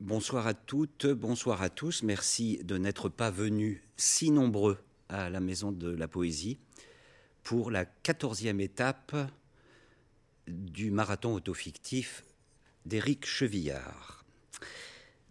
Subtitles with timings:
[0.00, 2.04] Bonsoir à toutes, bonsoir à tous.
[2.04, 4.78] Merci de n'être pas venus si nombreux
[5.08, 6.56] à la Maison de la Poésie
[7.42, 9.16] pour la quatorzième étape
[10.46, 12.24] du marathon autofictif
[12.86, 14.24] d'Éric Chevillard.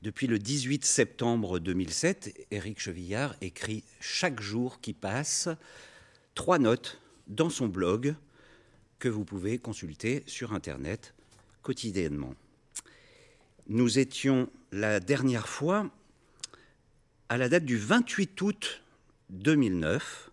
[0.01, 5.47] Depuis le 18 septembre 2007, Éric Chevillard écrit chaque jour qui passe
[6.35, 8.15] trois notes dans son blog
[8.99, 11.13] que vous pouvez consulter sur Internet
[11.61, 12.35] quotidiennement.
[13.69, 15.91] Nous étions la dernière fois
[17.27, 18.81] à la date du 28 août
[19.29, 20.31] 2009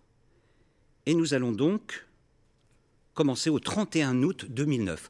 [1.05, 2.05] et nous allons donc
[3.13, 5.09] commencer au 31 août 2009.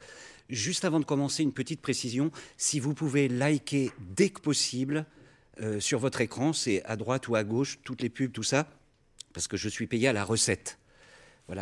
[0.49, 2.31] Juste avant de commencer, une petite précision.
[2.57, 5.05] Si vous pouvez liker dès que possible
[5.61, 8.67] euh, sur votre écran, c'est à droite ou à gauche, toutes les pubs, tout ça,
[9.33, 10.79] parce que je suis payé à la recette.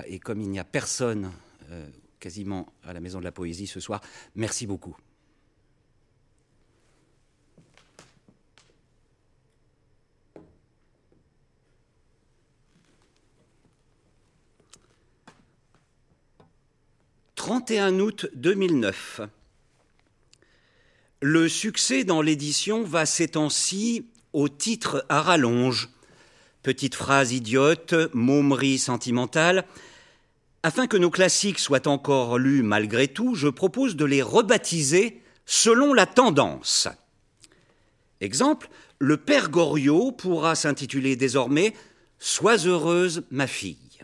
[0.07, 1.33] Et comme il n'y a personne
[1.71, 1.89] euh,
[2.21, 3.99] quasiment à la Maison de la Poésie ce soir,
[4.35, 4.95] merci beaucoup.
[17.45, 19.19] 31 août 2009.
[21.21, 23.29] Le succès dans l'édition va ces
[24.31, 25.89] au titre à rallonge.
[26.61, 29.65] Petite phrase idiote, mômerie sentimentale.
[30.63, 35.93] Afin que nos classiques soient encore lus malgré tout, je propose de les rebaptiser selon
[35.93, 36.87] la tendance.
[38.21, 41.73] Exemple, le Père Goriot pourra s'intituler désormais
[42.19, 43.99] Sois heureuse, ma fille.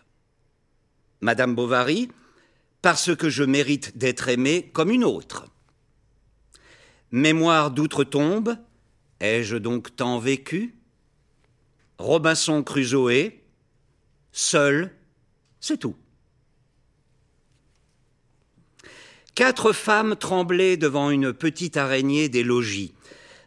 [1.22, 2.10] Madame Bovary
[2.82, 5.46] parce que je mérite d'être aimé comme une autre.
[7.12, 8.56] Mémoire d'outre-tombe,
[9.20, 10.76] ai-je donc tant vécu?
[11.98, 13.32] Robinson Crusoe,
[14.32, 14.92] seul,
[15.60, 15.96] c'est tout.
[19.36, 22.94] Quatre femmes tremblaient devant une petite araignée des logis,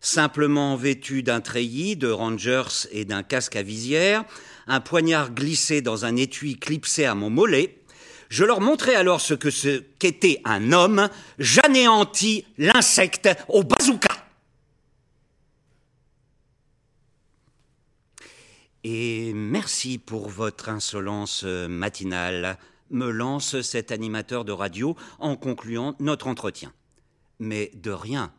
[0.01, 4.25] simplement vêtues d'un treillis, de rangers et d'un casque à visière,
[4.67, 7.79] un poignard glissé dans un étui clipsé à mon mollet,
[8.33, 14.09] je leur montrai alors ce que qu'était un homme, j'anéantis l'insecte au bazooka.
[18.85, 22.57] Et merci pour votre insolence matinale,
[22.89, 26.73] me lance cet animateur de radio en concluant notre entretien.
[27.39, 28.33] Mais de rien,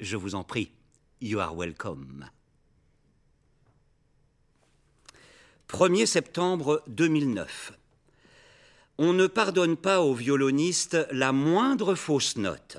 [0.00, 0.70] je vous en prie,
[1.20, 2.30] you are welcome.
[5.68, 7.74] 1er septembre 2009.
[8.98, 12.78] On ne pardonne pas aux violonistes la moindre fausse note.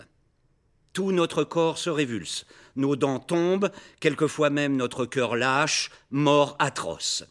[0.94, 2.46] Tout notre corps se révulse,
[2.78, 7.26] nos dents tombent, quelquefois même notre cœur lâche, mort atroce.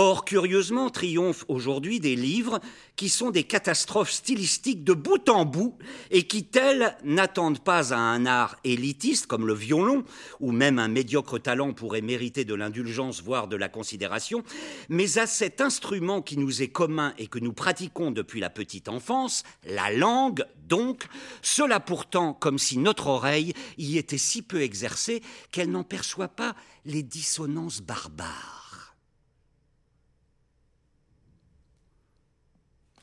[0.00, 2.60] Or, curieusement, triomphent aujourd'hui des livres
[2.94, 5.76] qui sont des catastrophes stylistiques de bout en bout
[6.12, 10.04] et qui, tels, n'attendent pas à un art élitiste comme le violon,
[10.38, 14.44] où même un médiocre talent pourrait mériter de l'indulgence, voire de la considération,
[14.88, 18.88] mais à cet instrument qui nous est commun et que nous pratiquons depuis la petite
[18.88, 21.08] enfance, la langue, donc,
[21.42, 26.54] cela pourtant comme si notre oreille y était si peu exercée qu'elle n'en perçoit pas
[26.84, 28.57] les dissonances barbares.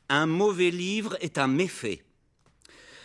[0.09, 2.03] Un mauvais livre est un méfait.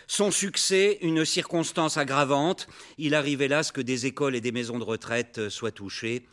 [0.07, 2.67] Son succès, une circonstance aggravante.
[2.97, 6.27] Il arrive hélas que des écoles et des maisons de retraite soient touchées.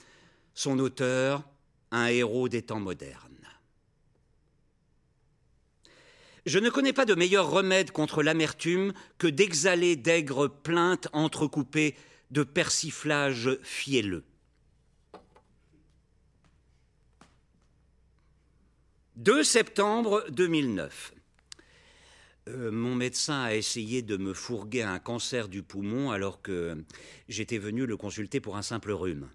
[0.54, 1.44] Son auteur,
[1.90, 3.28] un héros des temps modernes.
[6.44, 11.94] Je ne connais pas de meilleur remède contre l'amertume que d'exhaler d'aigres plaintes entrecoupées
[12.30, 14.24] de persiflages fielleux.
[19.18, 21.12] 2 septembre 2009.
[22.50, 26.84] Euh, mon médecin a essayé de me fourguer un cancer du poumon alors que
[27.28, 29.28] j'étais venu le consulter pour un simple rhume.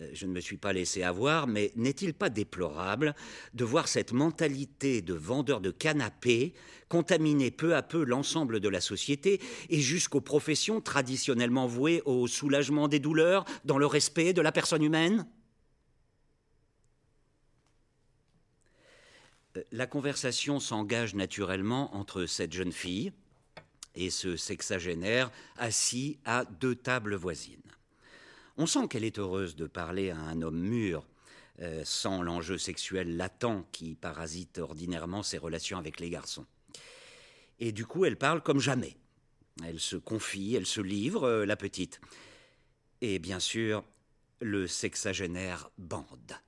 [0.00, 3.14] Euh, je ne me suis pas laissé avoir, mais n'est-il pas déplorable
[3.54, 6.52] de voir cette mentalité de vendeur de canapés
[6.88, 12.88] contaminer peu à peu l'ensemble de la société et jusqu'aux professions traditionnellement vouées au soulagement
[12.88, 15.24] des douleurs dans le respect de la personne humaine?
[19.72, 23.12] La conversation s'engage naturellement entre cette jeune fille
[23.94, 27.62] et ce sexagénaire assis à deux tables voisines.
[28.56, 31.06] On sent qu'elle est heureuse de parler à un homme mûr,
[31.60, 36.46] euh, sans l'enjeu sexuel latent qui parasite ordinairement ses relations avec les garçons.
[37.60, 38.96] Et du coup, elle parle comme jamais.
[39.64, 42.00] Elle se confie, elle se livre, euh, la petite.
[43.00, 43.84] Et bien sûr,
[44.40, 46.38] le sexagénaire bande.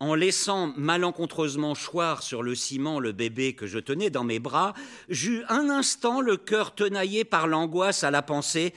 [0.00, 4.74] En laissant malencontreusement choir sur le ciment le bébé que je tenais dans mes bras,
[5.08, 8.74] j'eus un instant le cœur tenaillé par l'angoisse à la pensée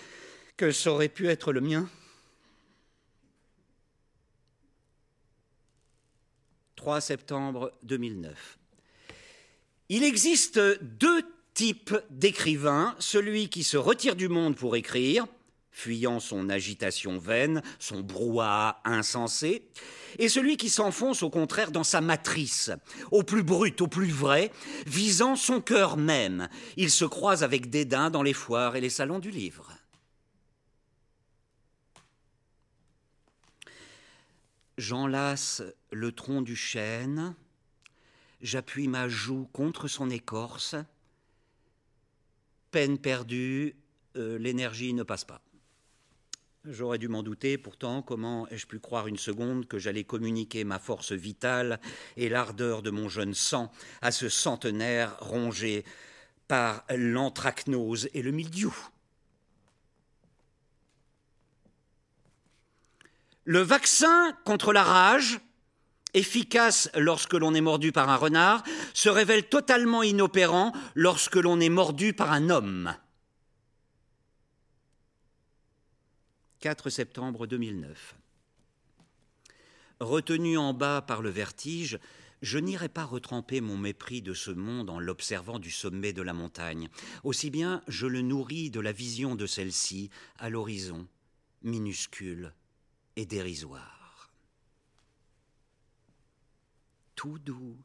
[0.58, 1.88] que ça aurait pu être le mien?
[6.76, 8.58] 3 septembre 2009.
[9.90, 11.22] Il existe deux
[11.54, 15.28] types d'écrivains, celui qui se retire du monde pour écrire,
[15.72, 19.68] fuyant son agitation vaine, son brouhaha insensé,
[20.20, 22.72] et celui qui s'enfonce au contraire dans sa matrice,
[23.12, 24.52] au plus brut, au plus vrai,
[24.86, 26.50] visant son cœur même.
[26.78, 29.72] Il se croise avec dédain dans les foires et les salons du livre.
[34.78, 37.36] J'enlace le tronc du chêne,
[38.42, 40.76] j'appuie ma joue contre son écorce.
[42.72, 43.76] Peine perdue,
[44.16, 45.42] euh, l'énergie ne passe pas.
[46.66, 50.78] J'aurais dû m'en douter, pourtant, comment ai-je pu croire une seconde que j'allais communiquer ma
[50.78, 51.80] force vitale
[52.18, 53.72] et l'ardeur de mon jeune sang
[54.04, 55.84] à ce centenaire rongé
[56.48, 58.76] par l'anthracnose et le mildiou?
[63.44, 65.40] Le vaccin contre la rage,
[66.14, 68.62] efficace lorsque l'on est mordu par un renard,
[68.94, 72.94] se révèle totalement inopérant lorsque l'on est mordu par un homme.
[76.62, 78.16] 4 septembre 2009.
[80.00, 81.98] Retenu en bas par le vertige,
[82.44, 86.34] je n'irai pas retremper mon mépris de ce monde en l'observant du sommet de la
[86.34, 86.90] montagne.
[87.24, 91.08] Aussi bien je le nourris de la vision de celle-ci à l'horizon,
[91.64, 92.54] minuscule
[93.16, 94.32] et dérisoire.
[97.16, 97.76] Tout doux,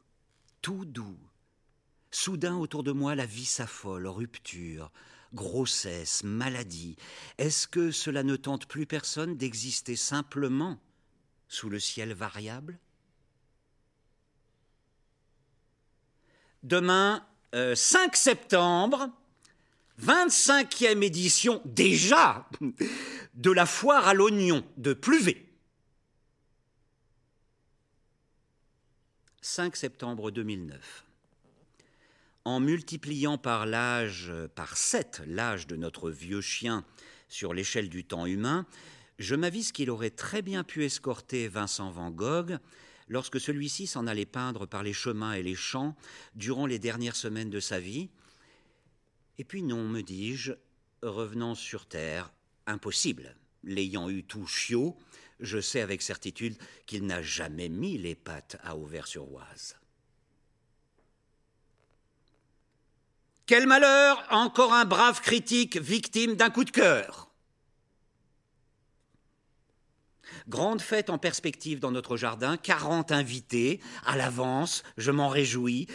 [0.61, 1.19] tout doux.
[2.11, 4.91] Soudain autour de moi la vie s'affole, rupture,
[5.37, 6.97] grossesse, maladie,
[7.39, 10.81] est-ce que cela ne tente plus personne d'exister simplement
[11.47, 12.81] sous le ciel variable?
[16.65, 17.75] Demain, 5 euh,
[18.15, 19.09] septembre,
[20.03, 22.49] 25e édition déjà
[23.35, 25.47] de la foire à l'oignon de Pluvet.
[29.43, 31.06] 5 septembre 2009
[32.47, 36.85] en multipliant par l'âge, par sept l'âge de notre vieux chien
[37.29, 38.67] sur l'échelle du temps humain,
[39.19, 42.59] je m'avise qu'il aurait très bien pu escorter Vincent Van Gogh
[43.09, 45.97] lorsque celui-ci s'en allait peindre par les chemins et les champs
[46.37, 48.11] durant les dernières semaines de sa vie.
[49.39, 50.53] Et puis non, me dis-je,
[51.03, 52.33] revenant sur terre,
[52.69, 53.35] impossible.
[53.65, 54.97] L'ayant eu tout chiot,
[55.41, 56.57] je sais avec certitude
[56.87, 59.75] qu'il n'a jamais mis les pattes à Auvers-sur-Oise.
[63.47, 67.31] Quel malheur Encore un brave critique victime d'un coup de cœur.
[70.49, 75.87] Grande fête en perspective dans notre jardin, 40 invités, à l'avance, je m'en réjouis.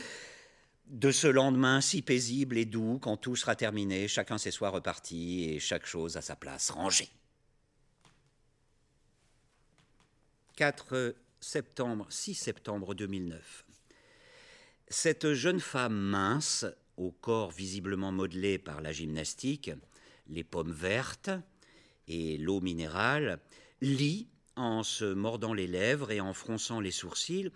[0.87, 5.45] De ce lendemain si paisible et doux, quand tout sera terminé, chacun ses soirs reparti
[5.45, 7.09] et chaque chose à sa place rangée.
[10.55, 13.65] 4 septembre, 6 septembre 2009.
[14.89, 16.65] Cette jeune femme mince,
[17.01, 19.71] au corps visiblement modelé par la gymnastique,
[20.27, 21.31] les pommes vertes
[22.07, 23.39] et l'eau minérale,
[23.81, 27.51] lit, en se mordant les lèvres et en fronçant les sourcils,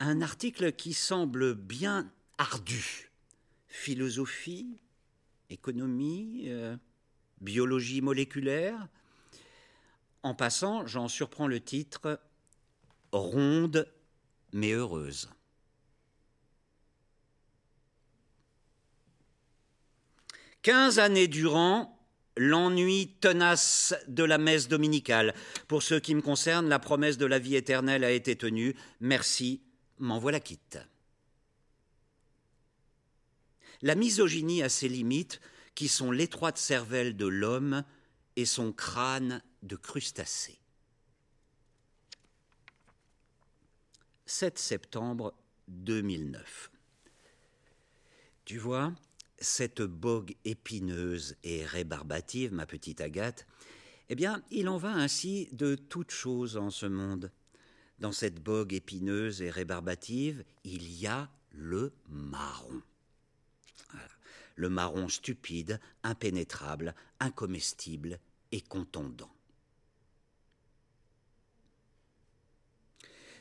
[0.00, 3.10] un article qui semble bien ardu.
[3.68, 4.78] Philosophie,
[5.48, 6.76] économie, euh,
[7.40, 8.88] biologie moléculaire.
[10.22, 12.20] En passant, j'en surprends le titre
[13.12, 13.88] Ronde
[14.52, 15.30] mais heureuse.
[20.66, 21.96] Quinze années durant,
[22.36, 25.32] l'ennui tenace de la messe dominicale.
[25.68, 28.74] Pour ce qui me concerne, la promesse de la vie éternelle a été tenue.
[28.98, 29.62] Merci,
[30.00, 30.80] m'en voilà quitte.
[33.80, 35.40] La misogynie a ses limites,
[35.76, 37.84] qui sont l'étroite cervelle de l'homme
[38.34, 40.58] et son crâne de crustacé.
[44.24, 45.32] 7 septembre
[45.68, 46.72] 2009.
[48.44, 48.92] Tu vois,
[49.38, 53.46] cette bogue épineuse et rébarbative, ma petite Agathe,
[54.08, 57.30] eh bien, il en va ainsi de toutes choses en ce monde.
[57.98, 62.82] Dans cette bogue épineuse et rébarbative, il y a le marron.
[64.54, 68.18] Le marron stupide, impénétrable, incomestible
[68.52, 69.30] et contondant.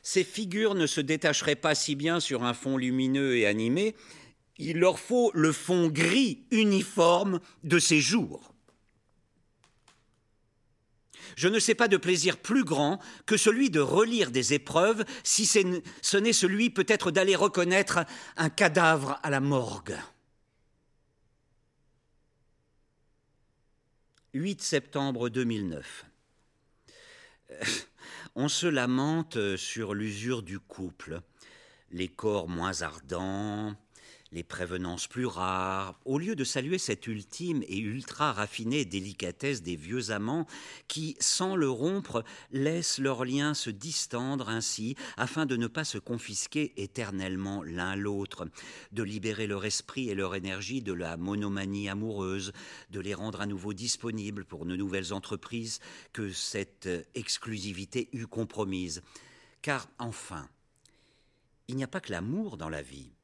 [0.02, 3.96] Ces figures ne se détacheraient pas si bien sur un fond lumineux et animé
[4.58, 8.54] il leur faut le fond gris uniforme de ces jours.
[11.36, 15.46] Je ne sais pas de plaisir plus grand que celui de relire des épreuves, si
[15.46, 18.06] ce n'est celui peut-être d'aller reconnaître
[18.38, 19.98] un cadavre à la morgue.
[24.34, 26.06] 8 septembre 2009.
[28.36, 31.22] On se lamente sur l'usure du couple,
[31.92, 33.76] les corps moins ardents,
[34.36, 39.78] les prévenances plus rares, au lieu de saluer cette ultime et ultra raffinée délicatesse des
[39.78, 40.46] vieux amants
[40.90, 45.98] qui, sans le rompre, laissent leur lien se distendre ainsi, afin de ne pas se
[45.98, 48.50] confisquer éternellement l'un l'autre,
[48.92, 52.52] de libérer leur esprit et leur énergie de la monomanie amoureuse,
[52.90, 55.80] de les rendre à nouveau disponibles pour de nouvelles entreprises
[56.12, 59.02] que cette exclusivité eût compromise.
[59.62, 60.50] Car enfin,
[61.70, 63.16] il n'y a pas que l'amour dans la vie.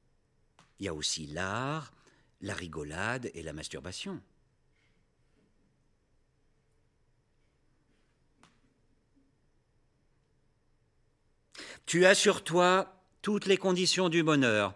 [0.81, 1.93] Il y a aussi l'art,
[2.41, 4.19] la rigolade et la masturbation.
[11.85, 14.73] Tu as sur toi toutes les conditions du bonheur.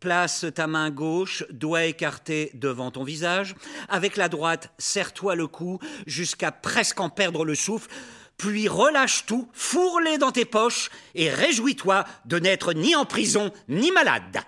[0.00, 3.54] Place ta main gauche, doigt écarté devant ton visage.
[3.88, 7.90] Avec la droite, serre-toi le cou jusqu'à presque en perdre le souffle.
[8.36, 13.90] Puis relâche tout, fourre-les dans tes poches et réjouis-toi de n'être ni en prison ni
[13.92, 14.44] malade.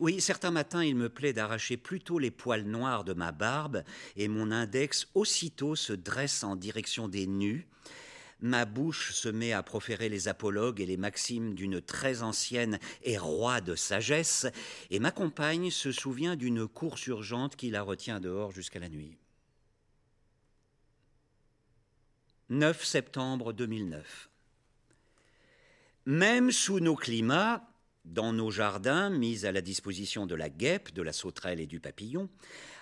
[0.00, 3.84] Oui, certains matins, il me plaît d'arracher plutôt les poils noirs de ma barbe,
[4.16, 7.66] et mon index aussitôt se dresse en direction des nus.
[8.40, 13.18] Ma bouche se met à proférer les apologues et les maximes d'une très ancienne et
[13.18, 14.46] roi de sagesse,
[14.90, 19.16] et ma compagne se souvient d'une course urgente qui la retient dehors jusqu'à la nuit.
[22.50, 24.30] 9 septembre 2009.
[26.06, 27.67] Même sous nos climats,
[28.12, 31.80] dans nos jardins, mis à la disposition de la guêpe, de la sauterelle et du
[31.80, 32.28] papillon,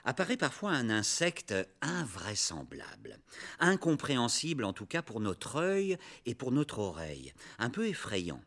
[0.04, 3.18] apparaît parfois un insecte invraisemblable,
[3.58, 8.42] incompréhensible en tout cas pour notre œil et pour notre oreille, un peu effrayant,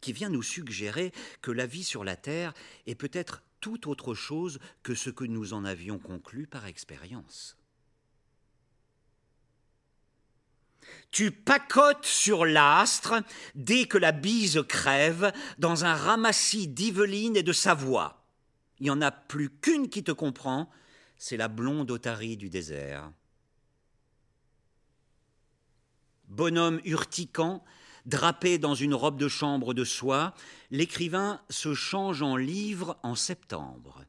[0.00, 2.52] qui vient nous suggérer que la vie sur la Terre
[2.86, 7.56] est peut-être tout autre chose que ce que nous en avions conclu par expérience.
[11.14, 13.22] Tu pacotes sur l'astre
[13.54, 18.26] dès que la bise crève dans un ramassis d'Yveline et de Savoie.
[18.80, 20.68] Il n'y en a plus qu'une qui te comprend,
[21.16, 23.12] c'est la blonde otarie du désert.
[26.26, 27.64] Bonhomme urticant,
[28.06, 30.34] drapé dans une robe de chambre de soie,
[30.72, 34.04] l'écrivain se change en livre en septembre.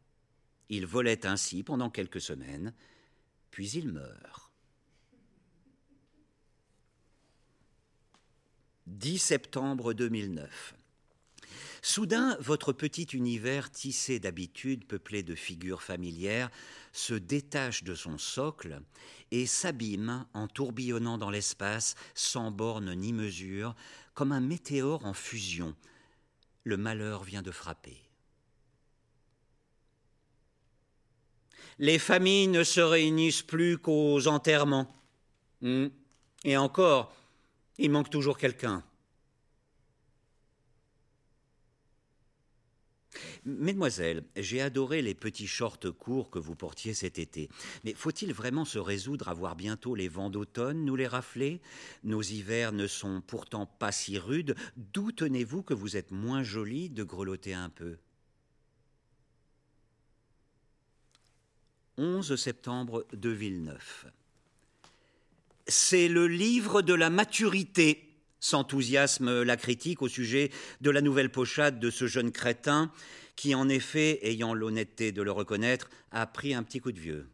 [0.70, 2.74] Il volait ainsi pendant quelques semaines,
[3.52, 4.45] puis il meurt.
[8.88, 10.76] 10 septembre 2009.
[11.82, 16.52] Soudain, votre petit univers tissé d'habitudes, peuplé de figures familières,
[16.92, 18.82] se détache de son socle
[19.32, 23.76] et s'abîme en tourbillonnant dans l'espace sans borne ni mesure,
[24.14, 25.76] comme un météore en fusion.
[26.64, 27.98] Le malheur vient de frapper.
[31.80, 34.94] Les familles ne se réunissent plus qu'aux enterrements.
[35.62, 35.88] Hmm.
[36.44, 37.14] Et encore,
[37.78, 38.84] il manque toujours quelqu'un.
[43.46, 47.50] Mesdemoiselles, j'ai adoré les petits shorts courts que vous portiez cet été.
[47.84, 51.62] Mais faut-il vraiment se résoudre à voir bientôt les vents d'automne nous les rafler?
[52.04, 54.56] Nos hivers ne sont pourtant pas si rudes.
[54.78, 57.98] D'où tenez-vous que vous êtes moins jolie de grelotter un peu?
[61.98, 64.08] 11 septembre 2009.
[65.68, 71.80] C'est le livre de la maturité, s'enthousiasme la critique au sujet de la nouvelle pochade
[71.80, 72.92] de ce jeune crétin
[73.36, 77.28] qui, en effet, ayant l'honnêteté de le reconnaître, a pris un petit coup de vieux.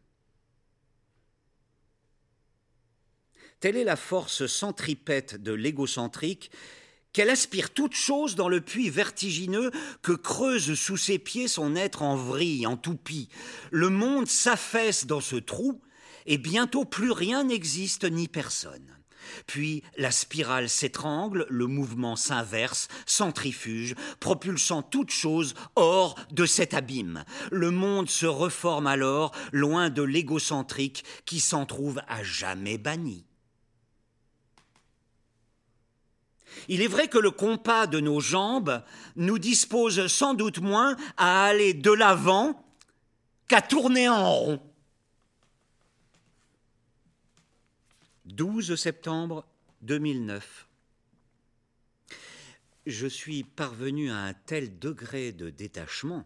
[3.60, 6.50] Telle est la force centripète de l'égocentrique
[7.12, 9.70] qu'elle aspire toute chose dans le puits vertigineux
[10.00, 13.28] que creuse sous ses pieds son être en vrille, en toupie.
[13.70, 15.80] Le monde s'affaisse dans ce trou,
[16.26, 18.96] et bientôt plus rien n'existe ni personne.
[19.46, 27.24] Puis la spirale s'étrangle, le mouvement s'inverse, centrifuge, propulsant toute chose hors de cet abîme.
[27.50, 33.24] Le monde se reforme alors, loin de l'égocentrique qui s'en trouve à jamais banni.
[36.68, 38.82] Il est vrai que le compas de nos jambes
[39.16, 42.62] nous dispose sans doute moins à aller de l'avant
[43.48, 44.71] qu'à tourner en rond.
[48.34, 49.44] 12 septembre
[49.82, 50.66] 2009.
[52.86, 56.24] Je suis parvenu à un tel degré de détachement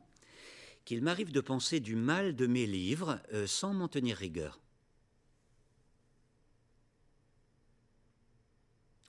[0.85, 4.61] qu'il m'arrive de penser du mal de mes livres euh, sans m'en tenir rigueur.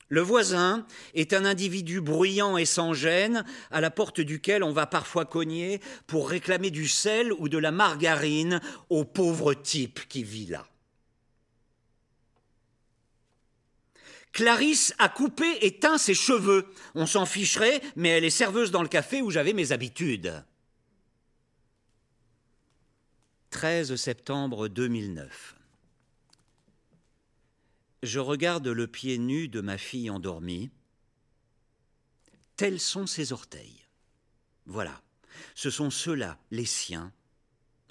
[0.10, 4.88] Le voisin est un individu bruyant et sans gêne, à la porte duquel on va
[4.88, 10.48] parfois cogner pour réclamer du sel ou de la margarine au pauvre type qui vit
[10.48, 10.68] là.
[14.38, 16.72] Clarisse a coupé et teint ses cheveux.
[16.94, 20.46] On s'en ficherait, mais elle est serveuse dans le café où j'avais mes habitudes.
[23.50, 25.56] 13 septembre 2009.
[28.04, 30.70] Je regarde le pied nu de ma fille endormie.
[32.58, 33.88] Tels sont ses orteils.
[34.68, 35.02] Voilà,
[35.56, 37.12] ce sont ceux-là, les siens,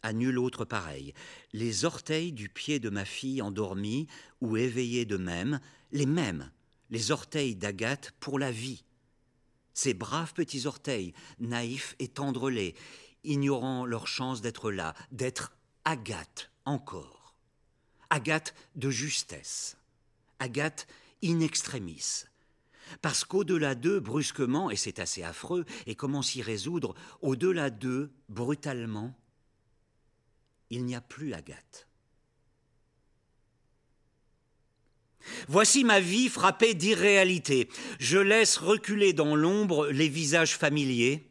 [0.04, 1.12] à nul autre pareil.
[1.52, 4.06] Les orteils du pied de ma fille endormie
[4.40, 5.58] ou éveillée de même,
[5.93, 6.50] les mêmes,
[6.90, 8.85] les orteils d'Agathe pour la vie.
[9.75, 12.75] Ces braves petits orteils, naïfs et tendrelés,
[13.25, 15.52] ignorant leur chance d'être là, d'être
[15.85, 17.35] Agathe encore.
[18.11, 19.76] Agathe de justesse.
[20.38, 20.87] Agathe
[21.23, 22.25] in extremis.
[23.02, 29.14] Parce qu'au-delà d'eux, brusquement, et c'est assez affreux, et comment s'y résoudre, au-delà d'eux, brutalement,
[30.71, 31.88] il n'y a plus Agathe.
[35.49, 37.68] Voici ma vie frappée d'irréalité.
[37.99, 41.26] Je laisse reculer dans l'ombre les visages familiers,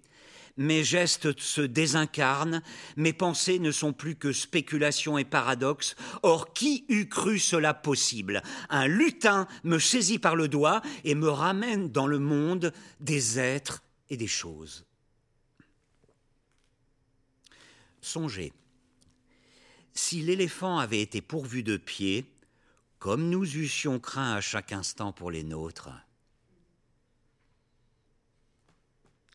[0.58, 2.62] mes gestes se désincarnent,
[2.96, 5.96] mes pensées ne sont plus que spéculations et paradoxes.
[6.24, 8.42] Or, qui eût cru cela possible?
[8.70, 12.72] Un lutin me saisit par le doigt et me ramène dans le monde
[13.02, 14.86] des êtres et des choses.
[18.02, 18.54] Songez,
[19.94, 22.26] si l'éléphant avait été pourvu de pieds,
[23.06, 25.92] comme nous eussions craint à chaque instant pour les nôtres,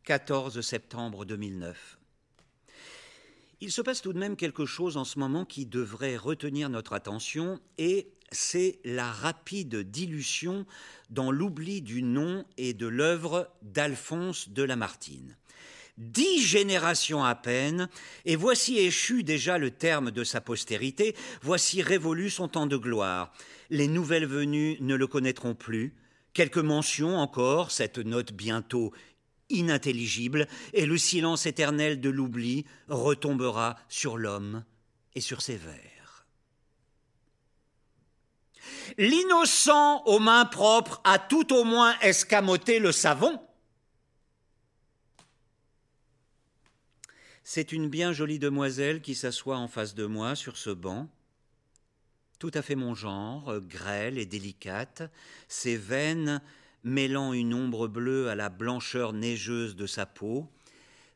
[0.03, 2.01] 14 septembre 2009.
[3.61, 6.95] Il se passe tout de même quelque chose en ce moment qui devrait retenir notre
[6.95, 10.67] attention et c'est la rapide dilution
[11.09, 15.37] dans l'oubli du nom et de l'œuvre d'Alphonse de Lamartine.
[16.01, 17.89] Dix générations à peine,
[18.25, 23.33] et voici échu déjà le terme de sa postérité, voici révolu son temps de gloire.
[23.69, 25.95] Les nouvelles venues ne le connaîtront plus,
[26.33, 28.93] Quelques mentions encore, cette note bientôt
[29.49, 34.65] inintelligible, et le silence éternel de l'oubli retombera sur l'homme
[35.15, 36.27] et sur ses vers.
[38.97, 43.41] L'innocent aux mains propres a tout au moins escamoté le savon.
[47.53, 51.09] C'est une bien jolie demoiselle qui s'assoit en face de moi sur ce banc,
[52.39, 55.03] tout à fait mon genre, grêle et délicate,
[55.49, 56.41] ses veines
[56.85, 60.49] mêlant une ombre bleue à la blancheur neigeuse de sa peau,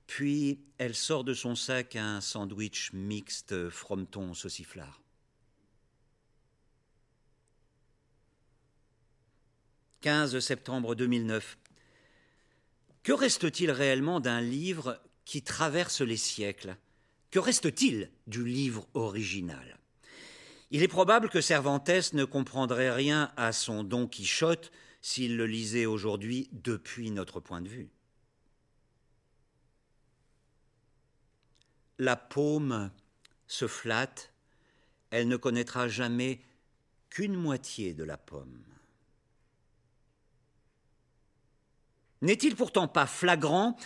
[0.09, 5.01] puis elle sort de son sac un sandwich mixte frometon sauciflard.
[10.01, 11.57] «15 septembre 2009.
[13.05, 16.77] Que reste-t-il réellement d'un livre qui traverse les siècles
[17.31, 19.79] Que reste-t-il du livre original?
[20.71, 25.87] Il est probable que Cervantes ne comprendrait rien à son Don Quichotte s'il le lisait
[25.87, 27.91] aujourd'hui depuis notre point de vue.
[31.99, 32.91] La paume
[33.47, 34.33] se flatte,
[35.11, 36.41] elle ne connaîtra jamais
[37.11, 38.65] qu'une moitié de la pomme.
[42.23, 43.77] N'est-il pourtant pas flagrant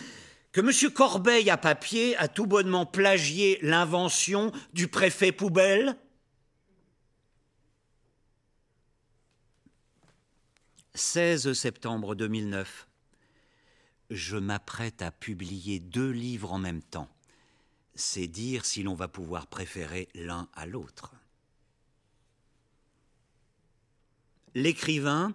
[0.51, 0.93] que M.
[0.93, 5.95] Corbeil à papier a tout bonnement plagié l'invention du préfet poubelle
[10.95, 12.87] 16 septembre 2009.
[14.09, 17.07] Je m'apprête à publier deux livres en même temps.
[17.95, 21.13] C'est dire si l'on va pouvoir préférer l'un à l'autre.
[24.55, 25.33] L'écrivain,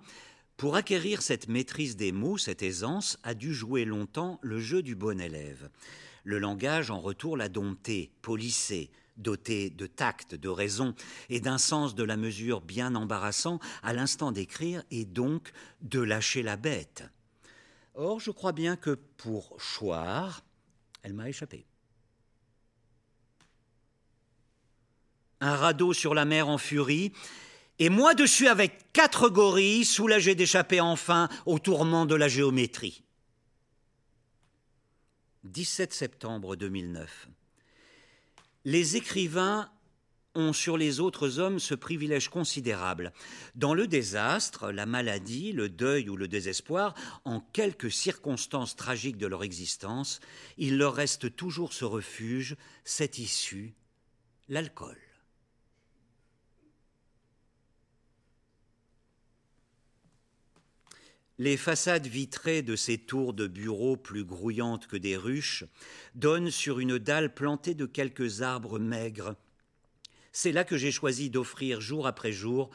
[0.64, 4.94] pour acquérir cette maîtrise des mots, cette aisance, a dû jouer longtemps le jeu du
[4.94, 5.68] bon élève.
[6.22, 10.94] Le langage en retour l'a dompté, polissé, doté de tact, de raison
[11.28, 16.42] et d'un sens de la mesure bien embarrassant à l'instant d'écrire et donc de lâcher
[16.42, 17.04] la bête.
[17.94, 20.44] Or, je crois bien que pour choir,
[21.02, 21.66] elle m'a échappé.
[25.42, 27.12] Un radeau sur la mer en furie,
[27.78, 33.02] et moi dessus avec quatre gorilles, soulagés d'échapper enfin au tourment de la géométrie.
[35.44, 37.28] 17 septembre 2009
[38.64, 39.70] les écrivains
[40.34, 43.12] ont sur les autres hommes ce privilège considérable.
[43.54, 49.28] Dans le désastre, la maladie, le deuil ou le désespoir, en quelques circonstances tragiques de
[49.28, 50.20] leur existence,
[50.58, 53.74] il leur reste toujours ce refuge, cette issue,
[54.48, 54.98] l'alcool.
[61.38, 65.64] Les façades vitrées de ces tours de bureaux plus grouillantes que des ruches
[66.14, 69.34] donnent sur une dalle plantée de quelques arbres maigres.
[70.30, 72.70] C'est là que j'ai choisi d'offrir jour après jour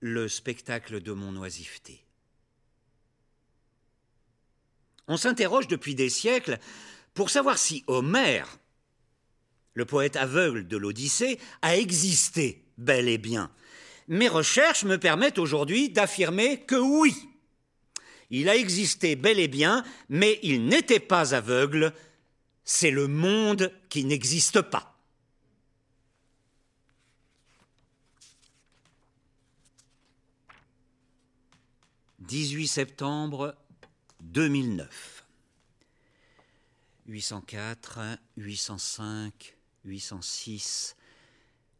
[0.00, 2.04] le spectacle de mon oisiveté.
[5.06, 6.58] On s'interroge depuis des siècles
[7.14, 8.58] pour savoir si Homère,
[9.74, 13.52] le poète aveugle de l'Odyssée, a existé bel et bien.
[14.08, 17.14] Mes recherches me permettent aujourd'hui d'affirmer que oui.
[18.30, 21.92] Il a existé bel et bien, mais il n'était pas aveugle.
[22.64, 24.90] C'est le monde qui n'existe pas.
[32.30, 33.56] 18 septembre
[34.20, 35.24] 2009.
[37.08, 37.98] 804,
[38.36, 40.96] 805, 806,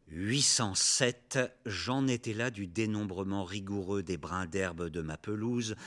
[0.09, 5.77] 807, j'en étais là du dénombrement rigoureux des brins d'herbe de ma pelouse,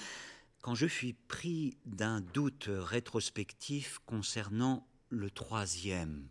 [0.65, 6.27] quand je fus pris d'un doute rétrospectif concernant le troisième,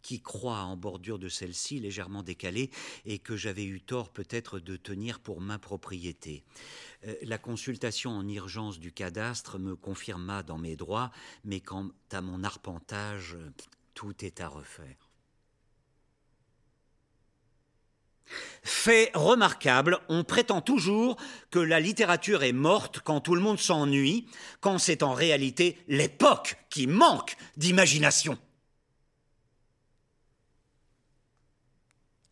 [0.00, 2.70] qui croit en bordure de celle-ci légèrement décalée
[3.04, 6.44] et que j'avais eu tort peut-être de tenir pour ma propriété.
[7.04, 11.10] Euh, la consultation en urgence du cadastre me confirma dans mes droits,
[11.44, 13.36] mais quant à mon arpentage,
[13.92, 15.09] tout est à refaire.
[18.62, 21.16] Fait remarquable, on prétend toujours
[21.50, 24.26] que la littérature est morte quand tout le monde s'ennuie,
[24.60, 28.38] quand c'est en réalité l'époque qui manque d'imagination.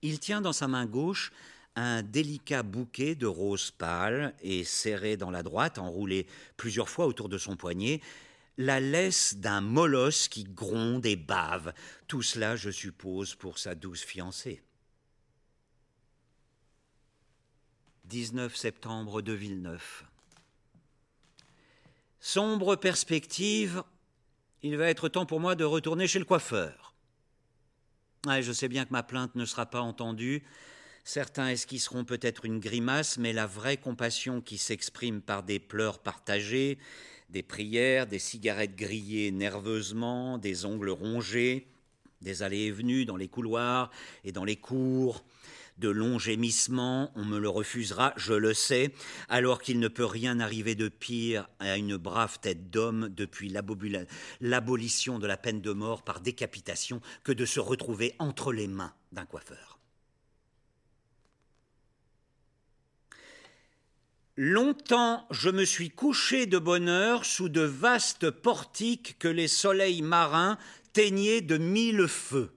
[0.02, 1.32] Il tient dans sa main gauche
[1.74, 7.28] un délicat bouquet de roses pâles et serré dans la droite, enroulé plusieurs fois autour
[7.28, 8.00] de son poignet,
[8.56, 11.72] la laisse d'un molosse qui gronde et bave.
[12.08, 14.60] Tout cela, je suppose, pour sa douce fiancée.
[18.08, 20.04] 19 septembre de Villeneuve.
[22.20, 23.82] Sombre perspective,
[24.62, 26.94] il va être temps pour moi de retourner chez le coiffeur.
[28.26, 30.42] je sais bien que ma plainte ne sera pas entendue,
[31.04, 36.76] Certains esquisseront peut-être une grimace, mais la vraie compassion qui s'exprime par des pleurs partagés,
[37.30, 41.66] des prières, des cigarettes grillées nerveusement, des ongles rongés,
[42.20, 43.90] des allées et venues dans les couloirs
[44.22, 45.24] et dans les cours,
[45.78, 48.92] de longs gémissements, on me le refusera, je le sais,
[49.28, 53.48] alors qu'il ne peut rien arriver de pire à une brave tête d'homme depuis
[54.40, 58.92] l'abolition de la peine de mort par décapitation que de se retrouver entre les mains
[59.12, 59.78] d'un coiffeur.
[64.40, 70.58] Longtemps je me suis couché de bonheur sous de vastes portiques que les soleils marins
[70.92, 72.52] teignaient de mille feux.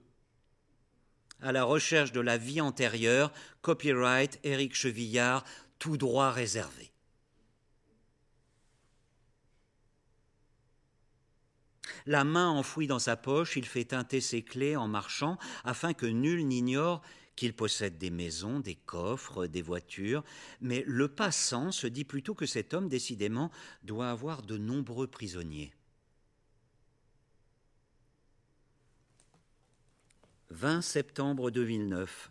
[1.42, 5.44] À la recherche de la vie antérieure, copyright Éric Chevillard,
[5.80, 6.92] tout droit réservé.
[12.06, 16.06] La main enfouie dans sa poche, il fait teinter ses clés en marchant afin que
[16.06, 17.02] nul n'ignore
[17.34, 20.22] qu'il possède des maisons, des coffres, des voitures,
[20.60, 23.50] mais le passant se dit plutôt que cet homme, décidément,
[23.82, 25.72] doit avoir de nombreux prisonniers.
[30.52, 32.30] 20 septembre 2009.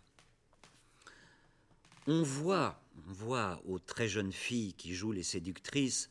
[2.06, 6.08] On voit, on voit aux très jeunes filles qui jouent les séductrices,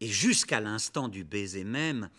[0.00, 2.10] et jusqu'à l'instant du baiser même,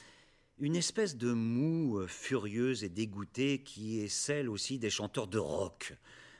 [0.59, 5.39] une espèce de moue euh, furieuse et dégoûtée qui est celle aussi des chanteurs de
[5.39, 5.95] rock,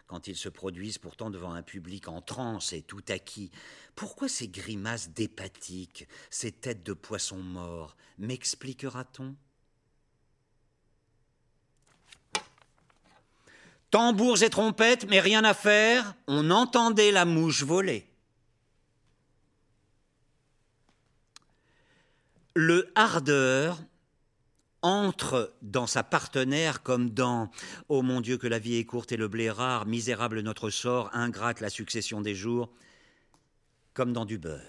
[0.07, 3.49] quand ils se produisent pourtant devant un public en transe et tout acquis.
[3.95, 9.35] Pourquoi ces grimaces d'hépatiques, ces têtes de poissons morts M'expliquera-t-on?
[13.91, 18.07] Tambours et trompettes, mais rien à faire, on entendait la mouche voler.
[22.55, 23.79] Le hardeur
[24.81, 27.51] entre dans sa partenaire comme dans
[27.89, 31.09] Oh mon Dieu que la vie est courte et le blé rare, misérable notre sort,
[31.13, 32.71] ingrate la succession des jours,
[33.93, 34.61] comme dans du beurre.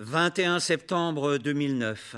[0.02, 2.16] «21 septembre 2009.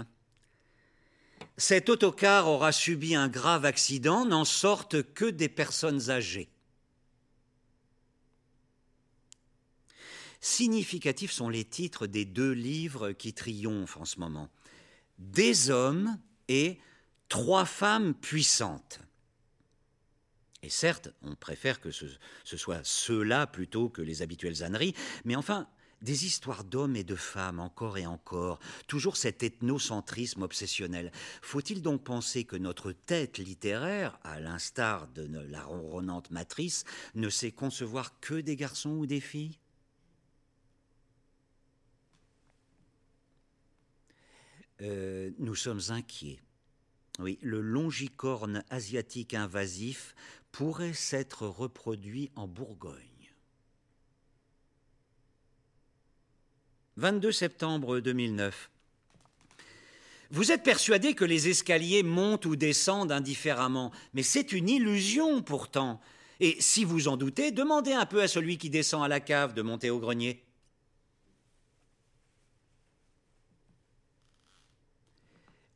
[1.56, 6.48] Cet autocar aura subi un grave accident, n'en sortent que des personnes âgées.
[10.40, 14.48] Significatifs sont les titres des deux livres qui triomphent en ce moment.
[15.18, 16.80] des hommes et
[17.28, 18.98] trois femmes puissantes.
[20.62, 22.06] Et certes, on préfère que ce,
[22.44, 25.68] soit ceux-là plutôt que les habituelles âneries, mais enfin,
[26.02, 31.12] des histoires d'hommes et de femmes encore et encore, toujours cet ethnocentrisme obsessionnel.
[31.40, 36.84] Faut-il donc penser que notre tête littéraire, à l'instar de la ronronnante matrice,
[37.14, 39.58] ne sait concevoir que des garçons ou des filles?
[44.80, 46.40] Euh, Nous sommes inquiets.
[47.18, 50.14] Oui, le longicorne asiatique invasif
[50.50, 53.11] pourrait s'être reproduit en Bourgogne.
[56.98, 58.70] 22 septembre 2009.
[60.30, 66.00] Vous êtes persuadé que les escaliers montent ou descendent indifféremment, mais c'est une illusion pourtant.
[66.40, 69.54] Et si vous en doutez, demandez un peu à celui qui descend à la cave
[69.54, 70.42] de monter au grenier.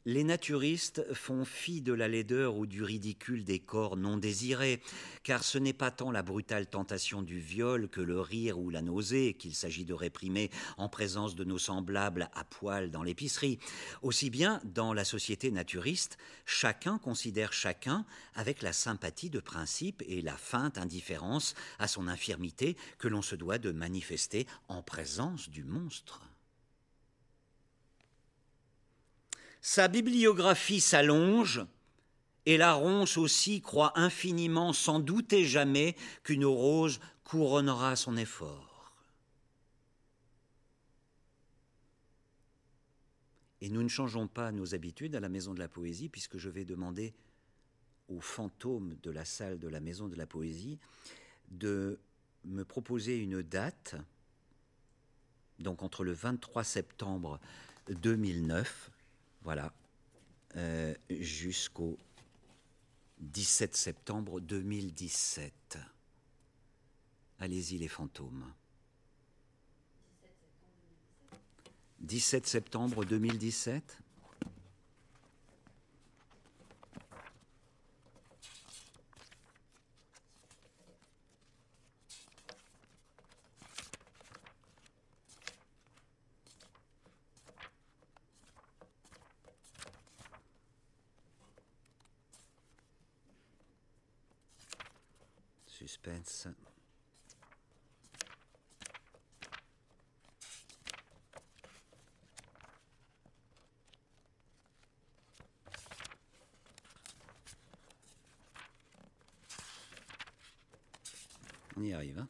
[0.09, 4.81] Les naturistes font fi de la laideur ou du ridicule des corps non désirés,
[5.25, 8.83] car ce n'est pas tant la brutale tentation du viol que le rire ou la
[8.83, 13.59] nausée qu'il s'agit de réprimer en présence de nos semblables à poil dans l'épicerie.
[14.01, 20.23] Aussi bien, dans la société naturiste, chacun considère chacun avec la sympathie de principe et
[20.23, 25.65] la feinte indifférence à son infirmité que l'on se doit de manifester en présence du
[25.65, 26.23] monstre.
[29.69, 31.67] Sa bibliographie s'allonge,
[32.47, 38.95] et la ronce aussi croit infiniment, sans douter jamais, qu'une rose couronnera son effort.
[43.61, 46.49] Et nous ne changeons pas nos habitudes à la Maison de la Poésie, puisque je
[46.49, 47.13] vais demander
[48.07, 50.79] aux fantômes de la salle de la Maison de la Poésie
[51.51, 51.99] de
[52.45, 53.97] me proposer une date,
[55.59, 57.41] donc entre le 23 septembre
[57.89, 58.93] 2009
[59.47, 59.73] voilà.
[60.57, 61.97] Euh, jusqu'au
[63.19, 65.79] 17 septembre 2017.
[67.39, 68.53] Allez-y les fantômes.
[72.01, 74.01] 17 septembre 2017
[96.07, 96.49] Suspense.
[111.77, 112.21] On y arrive.
[112.21, 112.29] Hein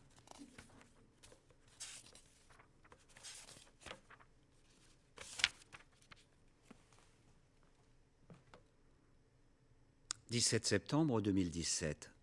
[10.30, 12.15] 17 septembre 2017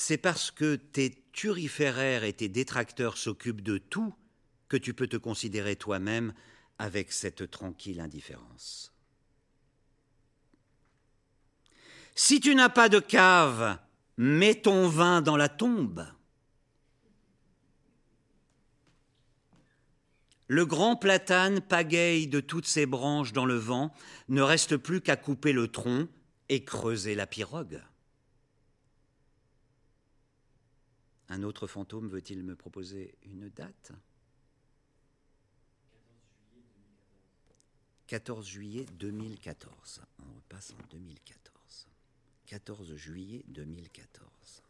[0.00, 4.14] c'est parce que tes turiféraires et tes détracteurs s'occupent de tout
[4.68, 6.34] que tu peux te considérer toi-même
[6.78, 8.94] avec cette tranquille indifférence.
[12.14, 13.76] Si tu n'as pas de cave,
[14.16, 16.06] mets ton vin dans la tombe.
[20.46, 23.92] Le grand platane pagaille de toutes ses branches dans le vent,
[24.28, 26.06] ne reste plus qu'à couper le tronc
[26.48, 27.82] et creuser la pirogue.
[31.28, 33.92] Un autre fantôme veut-il me proposer une date?
[38.06, 40.00] 14 juillet 2014.
[40.20, 41.86] On repasse en 2014.
[42.46, 44.62] 14 juillet 2014.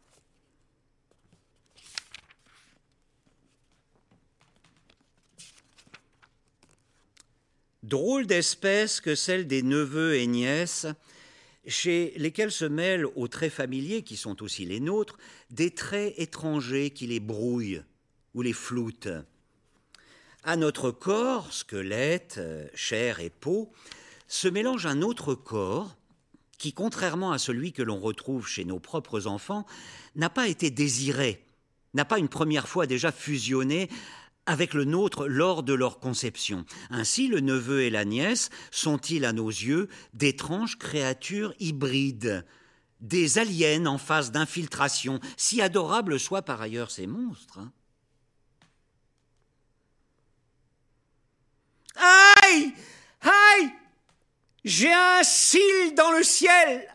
[7.83, 10.85] Drôle d'espèce que celle des neveux et nièces
[11.65, 15.17] chez lesquels se mêlent aux traits familiers, qui sont aussi les nôtres,
[15.51, 17.81] des traits étrangers qui les brouillent
[18.33, 19.09] ou les floutent.
[20.43, 22.39] À notre corps, squelette,
[22.73, 23.71] chair et peau,
[24.27, 25.95] se mélange un autre corps
[26.57, 29.65] qui, contrairement à celui que l'on retrouve chez nos propres enfants,
[30.15, 31.43] n'a pas été désiré,
[31.93, 33.89] n'a pas une première fois déjà fusionné
[34.49, 36.65] avec le nôtre lors de leur conception.
[36.89, 42.43] Ainsi, le neveu et la nièce sont-ils à nos yeux d'étranges créatures hybrides,
[42.99, 47.59] des aliens en phase d'infiltration, si adorables soient par ailleurs ces monstres.
[47.59, 47.71] Hein.
[52.43, 52.73] Aïe
[53.21, 53.69] Aïe
[54.65, 56.87] J'ai un cil dans le ciel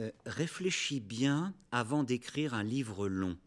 [0.00, 3.38] euh, Réfléchis bien avant d'écrire un livre long.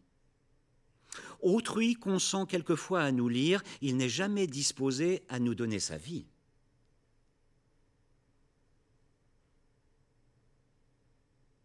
[1.42, 6.26] Autrui consent quelquefois à nous lire, il n'est jamais disposé à nous donner sa vie.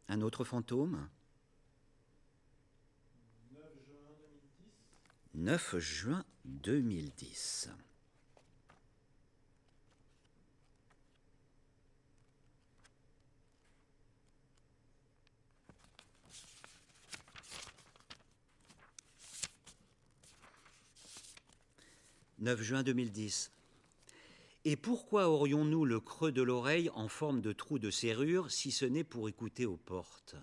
[0.08, 1.10] Un autre fantôme?
[5.34, 7.70] 9 juin 2010.
[22.46, 23.52] «9 juin 2010.
[24.66, 28.86] Et pourquoi aurions-nous le creux de l'oreille en forme de trou de serrure si ce
[28.86, 30.36] n'est pour écouter aux portes?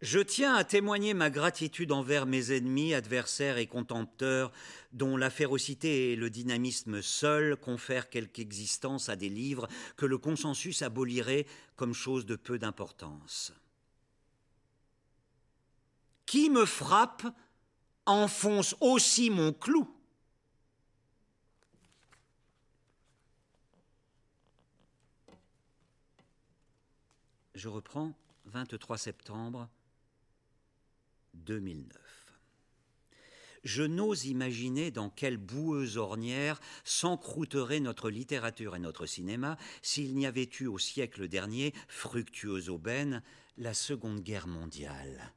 [0.00, 4.52] Je tiens à témoigner ma gratitude envers mes ennemis, adversaires et contempteurs,
[4.92, 10.18] dont la férocité et le dynamisme seuls confèrent quelque existence à des livres que le
[10.18, 13.52] consensus abolirait comme chose de peu d'importance.
[16.26, 17.26] Qui me frappe
[18.06, 19.88] enfonce aussi mon clou.
[27.54, 28.12] Je reprends
[28.46, 29.68] 23 septembre
[31.34, 31.98] 2009.
[33.62, 40.26] Je n'ose imaginer dans quelle boueuse ornière s'encroûterait notre littérature et notre cinéma s'il n'y
[40.26, 43.22] avait eu au siècle dernier, fructueuse aubaine,
[43.56, 45.32] la Seconde Guerre mondiale.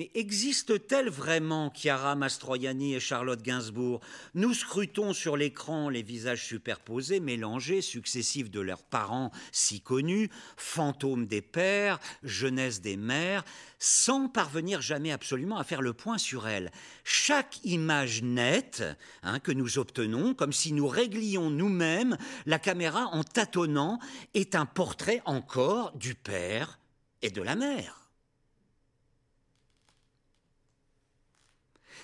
[0.00, 4.00] Mais existe-t-elle vraiment Chiara Mastroianni et Charlotte Gainsbourg?
[4.32, 11.26] Nous scrutons sur l'écran les visages superposés, mélangés, successifs de leurs parents si connus, fantômes
[11.26, 13.44] des pères, jeunesse des mères,
[13.78, 16.70] sans parvenir jamais absolument à faire le point sur elles.
[17.04, 18.82] Chaque image nette
[19.22, 23.98] hein, que nous obtenons, comme si nous réglions nous-mêmes la caméra en tâtonnant,
[24.32, 26.78] est un portrait encore du père
[27.20, 27.99] et de la mère.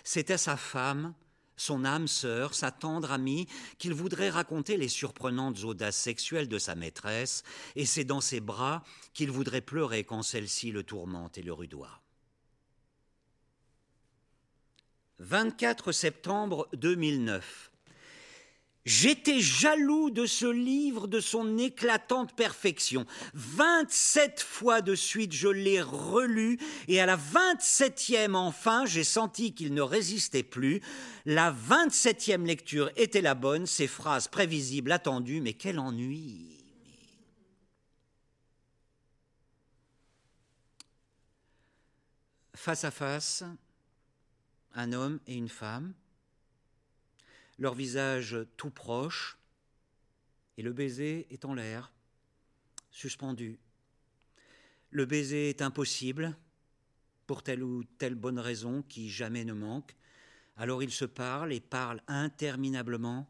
[0.07, 1.15] C'était sa femme,
[1.57, 6.77] son âme sœur, sa tendre amie, qu'il voudrait raconter les surprenantes audaces sexuelles de sa
[6.77, 7.43] maîtresse,
[7.75, 12.01] et c'est dans ses bras qu'il voudrait pleurer quand celle-ci le tourmente et le rudoie.
[15.19, 17.73] 24 septembre 2009.
[18.87, 23.05] J'étais jaloux de ce livre, de son éclatante perfection.
[23.35, 29.75] 27 fois de suite, je l'ai relu, et à la 27e, enfin, j'ai senti qu'il
[29.75, 30.81] ne résistait plus.
[31.25, 36.47] La 27e lecture était la bonne, ces phrases prévisibles, attendues, mais quel ennui.
[42.55, 43.43] Face à face,
[44.77, 45.93] un homme et une femme
[47.59, 49.39] leur visage tout proche,
[50.59, 51.93] et le baiser est en l'air,
[52.91, 53.59] suspendu.
[54.91, 56.37] Le baiser est impossible,
[57.27, 59.97] pour telle ou telle bonne raison qui jamais ne manque.
[60.57, 63.29] Alors ils se parlent et parlent interminablement,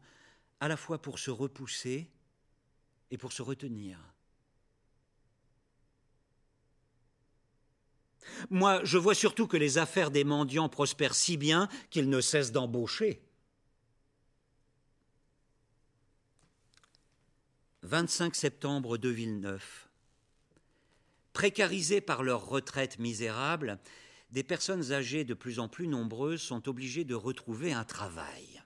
[0.59, 2.09] à la fois pour se repousser
[3.11, 3.99] et pour se retenir.
[8.49, 12.51] Moi, je vois surtout que les affaires des mendiants prospèrent si bien qu'ils ne cessent
[12.51, 13.21] d'embaucher.
[17.87, 19.87] 25 septembre 2009.
[21.31, 23.79] Précarisées par leur retraite misérable,
[24.29, 28.61] des personnes âgées de plus en plus nombreuses sont obligées de retrouver un travail.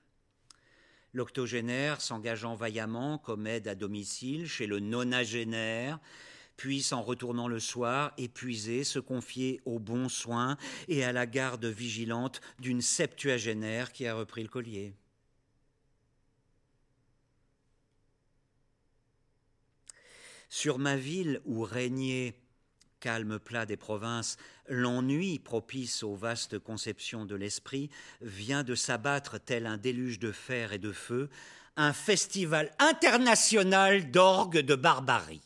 [1.14, 6.00] L'octogénaire s'engageant vaillamment comme aide à domicile chez le nonagénaire,
[6.58, 10.58] puis en retournant le soir, épuisé, se confier aux bons soins
[10.88, 14.96] et à la garde vigilante d'une septuagénaire qui a repris le collier.
[20.54, 22.36] Sur ma ville où régnait,
[23.00, 24.36] calme plat des provinces,
[24.68, 30.74] l'ennui propice aux vastes conceptions de l'esprit vient de s'abattre tel un déluge de fer
[30.74, 31.30] et de feu,
[31.78, 35.42] un festival international d'orgues de barbarie.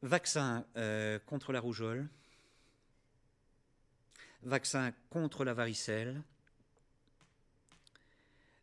[0.00, 2.08] Vaccin euh, contre la rougeole,
[4.42, 6.22] vaccin contre la varicelle,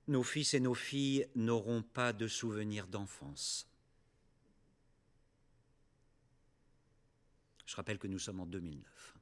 [0.07, 3.67] nos fils et nos filles n'auront pas de souvenirs d'enfance.
[7.65, 9.15] Je rappelle que nous sommes en 2009.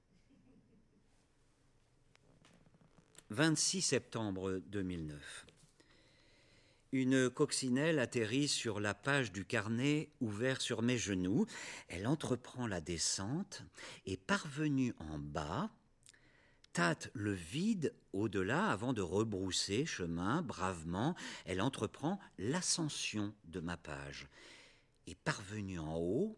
[3.29, 5.47] 26 septembre 2009.
[6.91, 11.47] Une coccinelle atterrit sur la page du carnet ouvert sur mes genoux.
[11.87, 13.63] Elle entreprend la descente
[14.05, 15.71] et parvenue en bas,
[16.73, 21.15] tâte le vide au-delà avant de rebrousser chemin bravement.
[21.45, 24.27] Elle entreprend l'ascension de ma page.
[25.07, 26.37] Et parvenue en haut,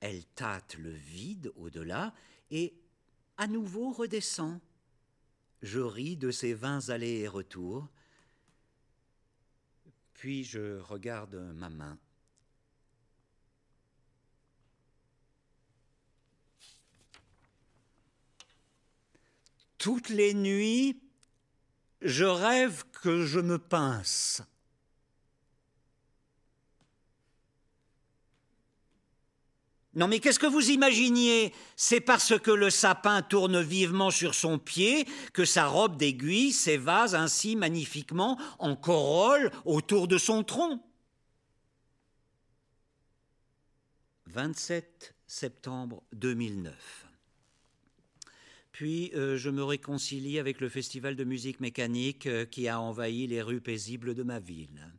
[0.00, 2.14] elle tâte le vide au-delà
[2.50, 2.74] et
[3.36, 4.60] à nouveau redescend.
[5.62, 7.88] Je ris de ces vingt allers et retours.
[10.14, 11.98] Puis je regarde ma main.
[19.78, 21.00] Toutes les nuits,
[22.02, 24.42] je rêve que je me pince.
[29.94, 31.52] Non mais qu'est-ce que vous imaginiez?
[31.74, 37.16] C'est parce que le sapin tourne vivement sur son pied que sa robe d'aiguille s'évase
[37.16, 40.80] ainsi magnifiquement en corolle autour de son tronc.
[44.26, 47.07] 27 septembre 2009.
[48.78, 53.26] Puis euh, je me réconcilie avec le festival de musique mécanique euh, qui a envahi
[53.26, 54.92] les rues paisibles de ma ville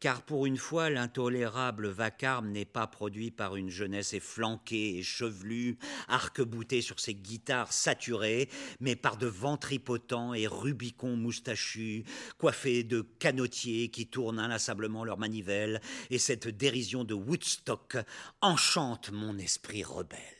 [0.00, 5.76] car pour une fois l'intolérable vacarme n'est pas produit par une jeunesse efflanquée et chevelue,
[6.08, 8.48] arc-boutée sur ses guitares saturées,
[8.80, 12.04] mais par de ventripotents et rubicons moustachus,
[12.38, 17.98] coiffés de canotiers qui tournent inlassablement leurs manivelles, et cette dérision de Woodstock
[18.40, 20.39] enchante mon esprit rebelle.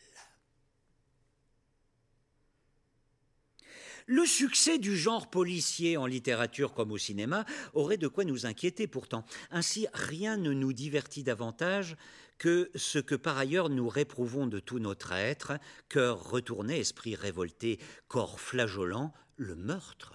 [4.10, 7.44] Le succès du genre policier en littérature comme au cinéma
[7.74, 9.24] aurait de quoi nous inquiéter pourtant.
[9.52, 11.96] Ainsi, rien ne nous divertit davantage
[12.36, 15.52] que ce que par ailleurs nous réprouvons de tout notre être,
[15.88, 20.14] cœur retourné, esprit révolté, corps flageolant, le meurtre.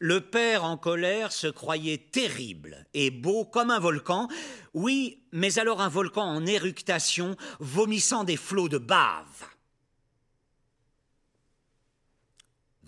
[0.00, 4.26] Le père en colère se croyait terrible et beau comme un volcan,
[4.74, 9.55] oui, mais alors un volcan en éructation, vomissant des flots de bave.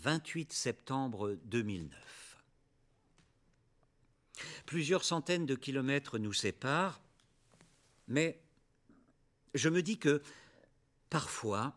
[0.09, 2.42] 28 septembre 2009.
[4.64, 7.02] Plusieurs centaines de kilomètres nous séparent,
[8.06, 8.40] mais
[9.52, 10.22] je me dis que
[11.11, 11.74] parfois,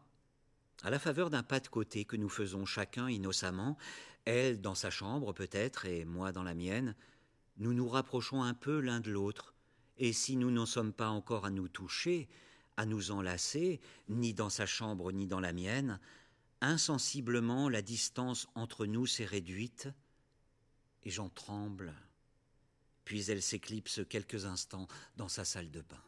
[0.81, 3.77] à la faveur d'un pas de côté que nous faisons chacun innocemment,
[4.23, 6.95] elle dans sa chambre peut-être et moi dans la mienne,
[7.57, 9.53] nous nous rapprochons un peu l'un de l'autre,
[9.97, 12.29] et si nous n'en sommes pas encore à nous toucher,
[12.77, 15.99] à nous enlacer, ni dans sa chambre ni dans la mienne,
[16.61, 19.89] Insensiblement, la distance entre nous s'est réduite,
[21.03, 21.93] et j'en tremble.
[23.03, 24.87] Puis elle s'éclipse quelques instants
[25.17, 26.03] dans sa salle de bain.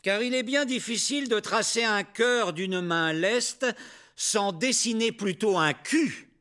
[0.00, 3.66] Car il est bien difficile de tracer un cœur d'une main leste
[4.16, 6.31] sans dessiner plutôt un cul.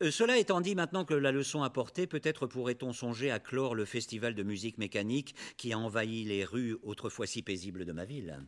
[0.00, 4.34] Cela étant dit, maintenant que la leçon apportée, peut-être pourrait-on songer à clore le festival
[4.34, 8.38] de musique mécanique qui a envahi les rues autrefois si paisibles de ma ville.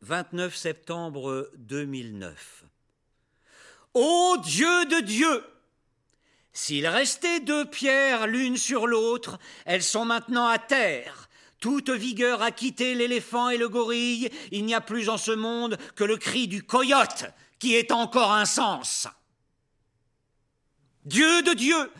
[0.00, 2.64] 29 septembre 2009.
[3.94, 5.44] Ô Dieu de Dieu
[6.52, 11.28] S'il restait deux pierres l'une sur l'autre, elles sont maintenant à terre.
[11.60, 15.78] Toute vigueur a quitté l'éléphant et le gorille, il n'y a plus en ce monde
[15.94, 17.24] que le cri du coyote
[17.72, 19.08] est encore un sens.
[21.04, 21.90] Dieu de Dieu,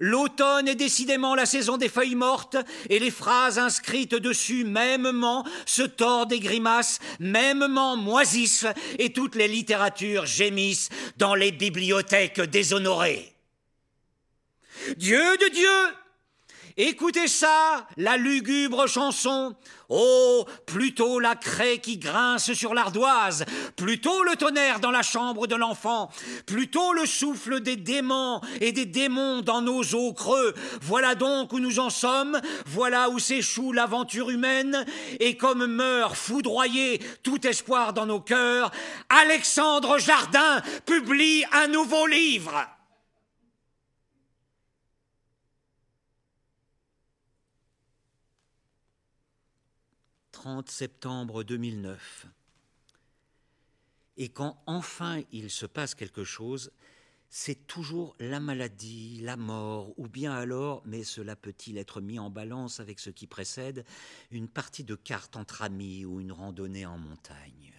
[0.00, 2.56] L'automne est décidément la saison des feuilles mortes,
[2.90, 8.66] et les phrases inscrites dessus mêmement se tordent et grimacent, mêmement moisissent,
[8.98, 13.34] et toutes les littératures gémissent dans les bibliothèques déshonorées.
[14.96, 15.96] Dieu de Dieu,
[16.76, 19.54] Écoutez ça, la lugubre chanson.
[19.88, 23.44] Oh, plutôt la craie qui grince sur l'ardoise,
[23.76, 26.10] plutôt le tonnerre dans la chambre de l'enfant,
[26.46, 30.52] plutôt le souffle des démons et des démons dans nos eaux creux.
[30.80, 34.84] Voilà donc où nous en sommes, voilà où s'échoue l'aventure humaine,
[35.20, 38.72] et comme meurt foudroyé tout espoir dans nos cœurs,
[39.10, 42.66] Alexandre Jardin publie un nouveau livre.
[50.34, 52.26] 30 septembre 2009.
[54.16, 56.72] Et quand enfin il se passe quelque chose,
[57.30, 62.30] c'est toujours la maladie, la mort, ou bien alors, mais cela peut-il être mis en
[62.30, 63.84] balance avec ce qui précède,
[64.32, 67.72] une partie de cartes entre amis ou une randonnée en montagne.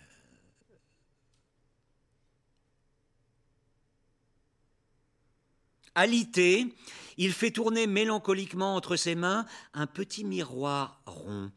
[5.93, 6.74] Alité,
[7.18, 11.51] il fait tourner mélancoliquement entre ses mains un petit miroir rond.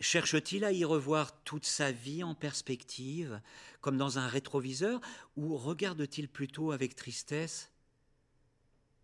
[0.00, 3.40] Cherche-t-il à y revoir toute sa vie en perspective,
[3.80, 5.00] comme dans un rétroviseur,
[5.36, 7.70] ou regarde-t-il plutôt avec tristesse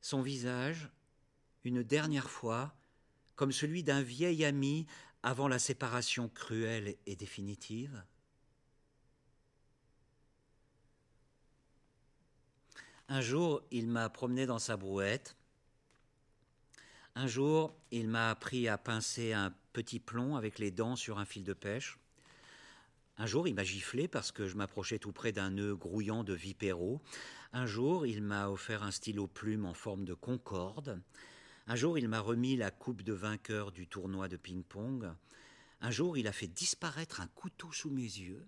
[0.01, 0.89] Son visage,
[1.65, 2.75] une dernière fois,
[3.37, 4.87] comme celui d'un vieil ami
[5.23, 8.03] avant la séparation cruelle et définitive?
[13.09, 15.37] Un jour, il m'a promené dans sa brouette.
[17.17, 21.25] Un jour, il m'a appris à pincer un petit plomb avec les dents sur un
[21.25, 21.99] fil de pêche.
[23.19, 26.33] Un jour, il m'a giflé parce que je m'approchais tout près d'un nœud grouillant de
[26.33, 27.03] vipéro.
[27.53, 31.03] Un jour, il m'a offert un stylo plume en forme de concorde.
[31.67, 35.13] Un jour, il m'a remis la coupe de vainqueur du tournoi de ping-pong.
[35.83, 38.47] Un jour, il a fait disparaître un couteau sous mes yeux.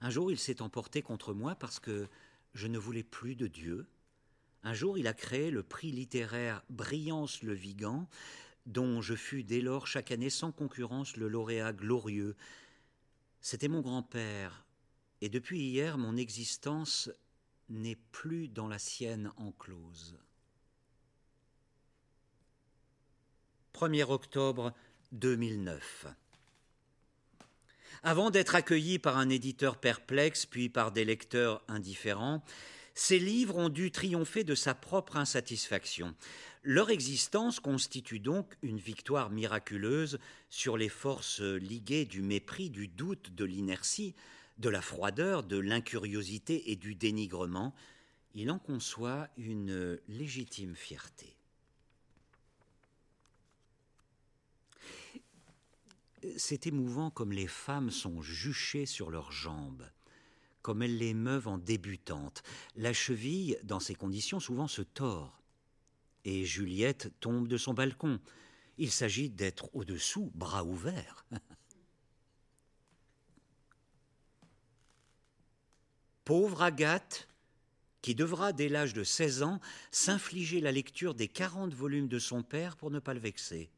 [0.00, 2.08] Un jour, il s'est emporté contre moi parce que
[2.54, 3.86] je ne voulais plus de Dieu.
[4.64, 8.08] Un jour, il a créé le prix littéraire Brillance le Vigan,
[8.66, 12.36] dont je fus dès lors chaque année sans concurrence le lauréat glorieux.
[13.40, 14.64] C'était mon grand-père,
[15.20, 17.10] et depuis hier, mon existence
[17.68, 20.18] n'est plus dans la sienne enclose.
[23.74, 24.72] 1er octobre
[25.12, 26.06] 2009.
[28.02, 32.44] Avant d'être accueillis par un éditeur perplexe, puis par des lecteurs indifférents,
[32.94, 36.14] ces livres ont dû triompher de sa propre insatisfaction.
[36.62, 40.18] Leur existence constitue donc une victoire miraculeuse
[40.50, 44.14] sur les forces liguées du mépris, du doute, de l'inertie,
[44.58, 47.74] de la froideur, de l'incuriosité et du dénigrement.
[48.34, 51.36] Il en conçoit une légitime fierté.
[56.36, 59.84] C'est émouvant comme les femmes sont juchées sur leurs jambes,
[60.62, 62.42] comme elles les meuvent en débutantes.
[62.76, 65.40] La cheville, dans ces conditions, souvent se tord.
[66.24, 68.20] Et Juliette tombe de son balcon.
[68.78, 71.26] Il s'agit d'être au-dessous, bras ouverts.
[76.24, 77.28] Pauvre Agathe,
[78.00, 79.60] qui devra, dès l'âge de 16 ans,
[79.90, 83.70] s'infliger la lecture des quarante volumes de son père pour ne pas le vexer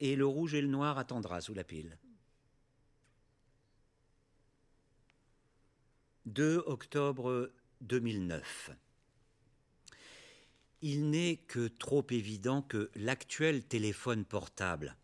[0.00, 1.98] et le rouge et le noir attendra sous la pile.
[6.26, 7.52] 2 octobre
[7.82, 8.70] 2009.
[10.80, 14.96] Il n'est que trop évident que l'actuel téléphone portable,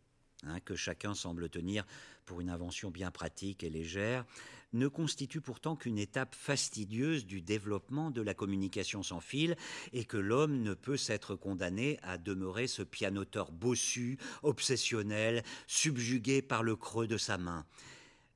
[0.45, 1.85] hein, que chacun semble tenir
[2.25, 4.25] pour une invention bien pratique et légère,
[4.73, 9.57] ne constitue pourtant qu'une étape fastidieuse du développement de la communication sans fil
[9.93, 16.63] et que l'homme ne peut s'être condamné à demeurer ce pianoteur bossu, obsessionnel, subjugué par
[16.63, 17.67] le creux de sa main.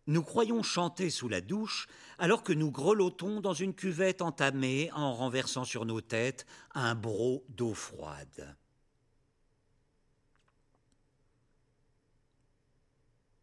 [0.07, 1.87] Nous croyons chanter sous la douche
[2.19, 7.43] alors que nous grelottons dans une cuvette entamée en renversant sur nos têtes un broc
[7.49, 8.57] d'eau froide.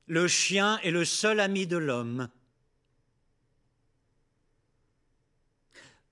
[0.06, 2.30] Le chien est le seul ami de l'homme.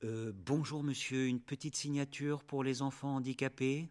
[0.06, 3.90] Euh, bonjour monsieur, une petite signature pour les enfants handicapés?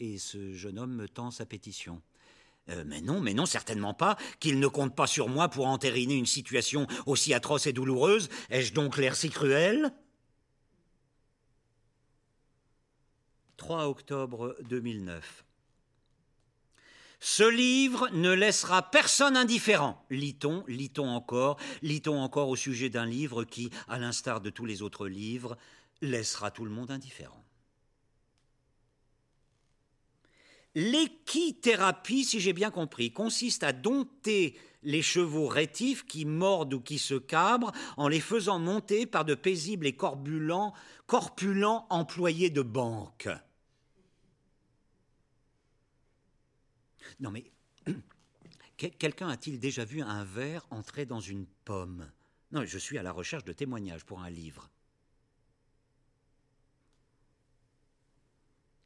[0.00, 2.02] Et ce jeune homme me tend sa pétition.
[2.70, 6.14] Euh, mais non, mais non, certainement pas, qu'il ne compte pas sur moi pour entériner
[6.14, 8.28] une situation aussi atroce et douloureuse.
[8.50, 9.92] Ai-je donc l'air si cruel?
[13.56, 15.44] 3 octobre 2009.
[17.20, 20.04] Ce livre ne laissera personne indifférent.
[20.08, 24.82] Lit-on, lit-on encore, lit-on encore au sujet d'un livre qui, à l'instar de tous les
[24.82, 25.56] autres livres,
[26.00, 27.44] laissera tout le monde indifférent.
[30.78, 36.98] L'équithérapie, si j'ai bien compris, consiste à dompter les chevaux rétifs qui mordent ou qui
[36.98, 40.72] se cabrent en les faisant monter par de paisibles et corpulents,
[41.08, 43.28] corpulents employés de banque.
[47.18, 47.50] Non mais,
[48.76, 52.08] quelqu'un a-t-il déjà vu un ver entrer dans une pomme?
[52.52, 54.70] Non, je suis à la recherche de témoignages pour un livre.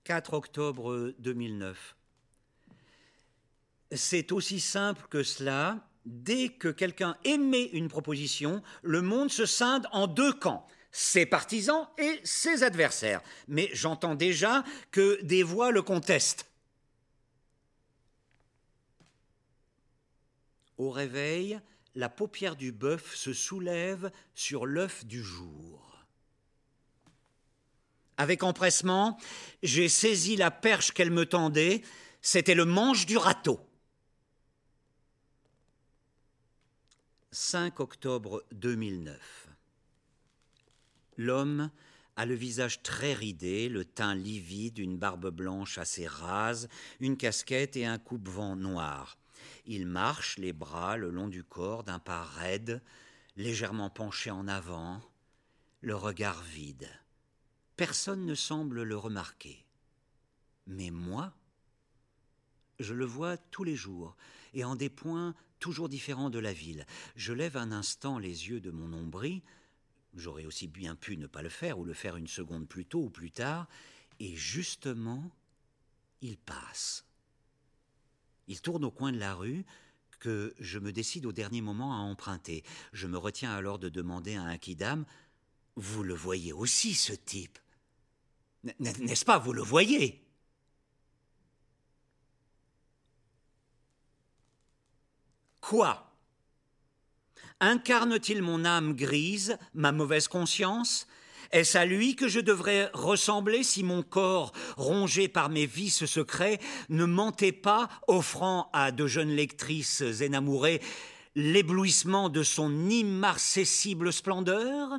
[0.04, 1.96] 4 octobre 2009.
[3.92, 5.88] C'est aussi simple que cela.
[6.04, 11.88] Dès que quelqu'un émet une proposition, le monde se scinde en deux camps ses partisans
[11.96, 13.22] et ses adversaires.
[13.48, 16.46] Mais j'entends déjà que des voix le contestent.
[20.76, 21.60] Au réveil,
[21.94, 25.81] la paupière du bœuf se soulève sur l'œuf du jour.
[28.16, 29.18] Avec empressement,
[29.62, 31.82] j'ai saisi la perche qu'elle me tendait,
[32.20, 33.60] c'était le manche du râteau.
[37.32, 39.48] 5 octobre 2009.
[41.16, 41.70] L'homme
[42.16, 46.68] a le visage très ridé, le teint livide, une barbe blanche assez rase,
[47.00, 49.16] une casquette et un coupe-vent noir.
[49.64, 52.82] Il marche les bras le long du corps d'un pas raide,
[53.36, 55.00] légèrement penché en avant,
[55.80, 56.88] le regard vide.
[57.76, 59.64] Personne ne semble le remarquer.
[60.66, 61.32] Mais moi,
[62.78, 64.16] je le vois tous les jours,
[64.54, 66.86] et en des points toujours différents de la ville.
[67.16, 69.42] Je lève un instant les yeux de mon nombril,
[70.14, 73.04] j'aurais aussi bien pu ne pas le faire, ou le faire une seconde plus tôt
[73.04, 73.68] ou plus tard,
[74.20, 75.30] et justement,
[76.20, 77.04] il passe.
[78.48, 79.64] Il tourne au coin de la rue,
[80.18, 82.62] que je me décide au dernier moment à emprunter.
[82.92, 85.04] Je me retiens alors de demander à un kidam
[85.76, 87.58] Vous le voyez aussi, ce type.
[88.78, 90.24] N'est-ce pas, vous le voyez?
[95.60, 96.12] Quoi?
[97.60, 101.06] Incarne-t-il mon âme grise, ma mauvaise conscience?
[101.52, 106.60] Est-ce à lui que je devrais ressembler si mon corps, rongé par mes vices secrets,
[106.88, 110.80] ne mentait pas, offrant à de jeunes lectrices énamourées
[111.34, 114.98] l'éblouissement de son immarcessible splendeur?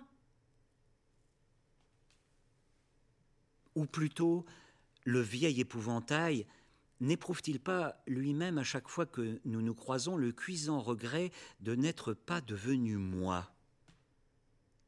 [3.76, 4.46] Ou plutôt,
[5.04, 6.46] le vieil épouvantail
[7.00, 12.14] n'éprouve-t-il pas lui-même à chaque fois que nous nous croisons le cuisant regret de n'être
[12.14, 13.52] pas devenu moi?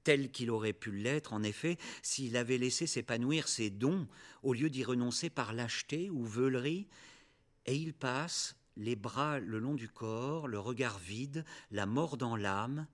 [0.03, 4.07] Tel qu'il aurait pu l'être, en effet, s'il avait laissé s'épanouir ses dons,
[4.43, 6.87] au lieu d'y renoncer par lâcheté ou veulerie,
[7.65, 12.35] et il passe, les bras le long du corps, le regard vide, la mort dans
[12.35, 12.85] l'âme,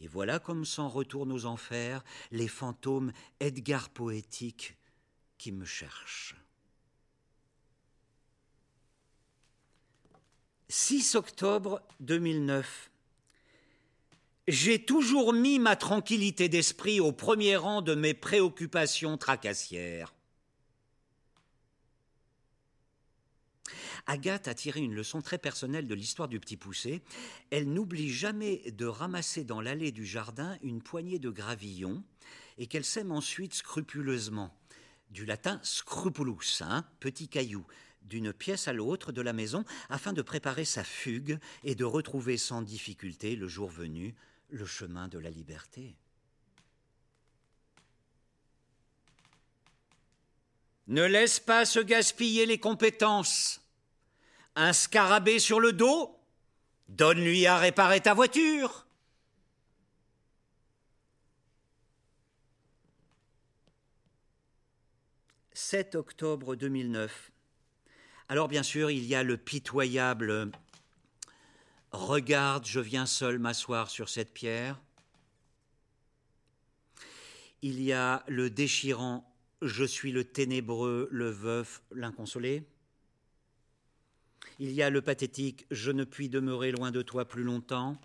[0.00, 4.76] et voilà comme s'en retournent aux enfers les fantômes Edgar poétiques
[5.38, 6.34] qui me cherchent.
[10.68, 12.90] 6 octobre 2009
[14.48, 20.14] j'ai toujours mis ma tranquillité d'esprit au premier rang de mes préoccupations tracassières.
[24.06, 27.02] Agathe a tiré une leçon très personnelle de l'histoire du petit poussé.
[27.50, 32.04] Elle n'oublie jamais de ramasser dans l'allée du jardin une poignée de gravillons
[32.56, 34.54] et qu'elle sème ensuite scrupuleusement.
[35.10, 37.66] Du latin scrupulus, hein, petit caillou,
[38.02, 42.36] d'une pièce à l'autre de la maison afin de préparer sa fugue et de retrouver
[42.36, 44.14] sans difficulté, le jour venu,
[44.50, 45.96] le chemin de la liberté.
[50.86, 53.60] Ne laisse pas se gaspiller les compétences.
[54.54, 56.16] Un scarabée sur le dos,
[56.88, 58.85] donne-lui à réparer ta voiture.
[65.58, 67.32] «7 octobre 2009.
[68.28, 70.50] Alors bien sûr, il y a le pitoyable
[71.92, 74.78] Regarde, je viens seul m'asseoir sur cette pierre.
[77.62, 82.62] Il y a le déchirant Je suis le ténébreux, le veuf, l'inconsolé.
[84.58, 87.98] Il y a le pathétique Je ne puis demeurer loin de toi plus longtemps.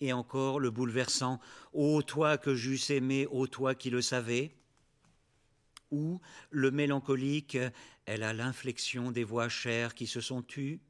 [0.00, 1.38] Et encore le bouleversant
[1.72, 4.58] Ô toi que j'eusse aimé, ô toi qui le savais.
[5.90, 6.20] Ou
[6.50, 7.58] le mélancolique
[8.04, 10.80] Elle a l'inflexion des voix chères qui se sont tues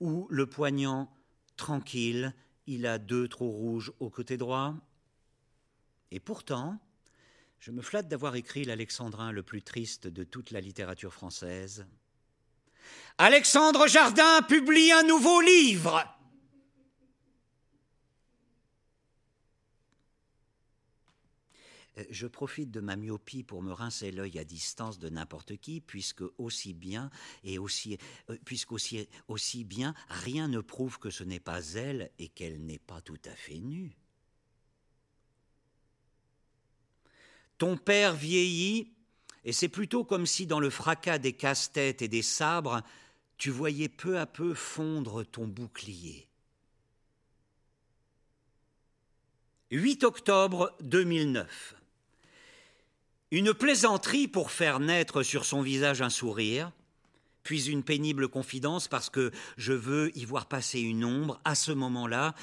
[0.00, 1.10] ou le poignant
[1.56, 2.34] tranquille,
[2.66, 4.74] il a deux trous rouges au côté droit.
[6.10, 6.78] Et pourtant,
[7.58, 11.86] je me flatte d'avoir écrit l'alexandrin le plus triste de toute la littérature française.
[13.18, 16.04] Alexandre Jardin publie un nouveau livre.
[22.10, 26.22] Je profite de ma myopie pour me rincer l'œil à distance de n'importe qui, puisque
[26.22, 27.10] euh, aussi bien
[30.08, 33.58] rien ne prouve que ce n'est pas elle et qu'elle n'est pas tout à fait
[33.58, 33.96] nue.
[37.58, 38.92] Ton père vieillit,
[39.44, 42.82] et c'est plutôt comme si dans le fracas des casse-têtes et des sabres,
[43.38, 46.28] tu voyais peu à peu fondre ton bouclier.
[49.70, 51.76] 8 octobre 2009.
[53.32, 56.70] Une plaisanterie pour faire naître sur son visage un sourire,
[57.42, 61.72] puis une pénible confidence parce que je veux y voir passer une ombre, à ce
[61.72, 62.36] moment-là,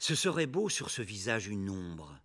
[0.00, 2.18] ce serait beau sur ce visage une ombre.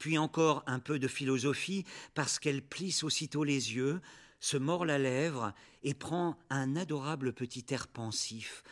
[0.00, 1.84] Puis encore un peu de philosophie
[2.14, 4.00] parce qu'elle plisse aussitôt les yeux,
[4.40, 8.64] se mord la lèvre et prend un adorable petit air pensif.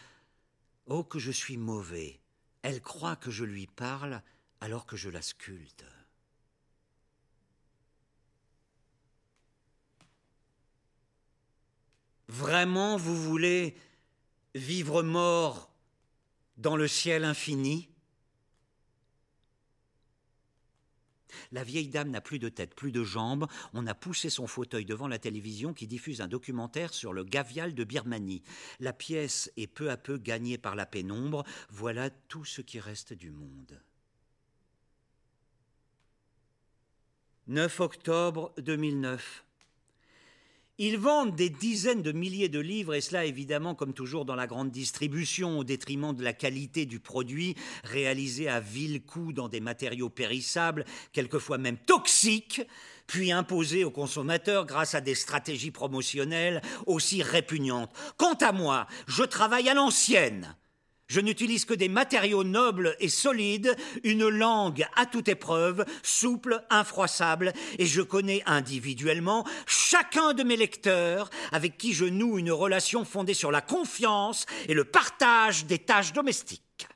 [0.86, 2.20] Oh que je suis mauvais.
[2.62, 4.20] Elle croit que je lui parle
[4.60, 5.84] alors que je la sculpte.
[12.34, 13.76] Vraiment, vous voulez
[14.56, 15.70] vivre mort
[16.56, 17.88] dans le ciel infini?
[21.52, 23.46] La vieille dame n'a plus de tête, plus de jambes.
[23.72, 27.72] On a poussé son fauteuil devant la télévision qui diffuse un documentaire sur le gavial
[27.72, 28.42] de Birmanie.
[28.80, 31.44] La pièce est peu à peu gagnée par la pénombre.
[31.70, 33.80] Voilà tout ce qui reste du monde.
[37.46, 39.43] 9 octobre 2009.
[40.78, 44.48] Ils vendent des dizaines de milliers de livres, et cela évidemment comme toujours dans la
[44.48, 47.54] grande distribution, au détriment de la qualité du produit,
[47.84, 52.60] réalisé à vil coût dans des matériaux périssables, quelquefois même toxiques,
[53.06, 57.94] puis imposés aux consommateurs grâce à des stratégies promotionnelles aussi répugnantes.
[58.16, 60.56] Quant à moi, je travaille à l'ancienne.
[61.06, 67.52] Je n'utilise que des matériaux nobles et solides, une langue à toute épreuve, souple, infroissable,
[67.78, 73.34] et je connais individuellement chacun de mes lecteurs avec qui je noue une relation fondée
[73.34, 76.88] sur la confiance et le partage des tâches domestiques.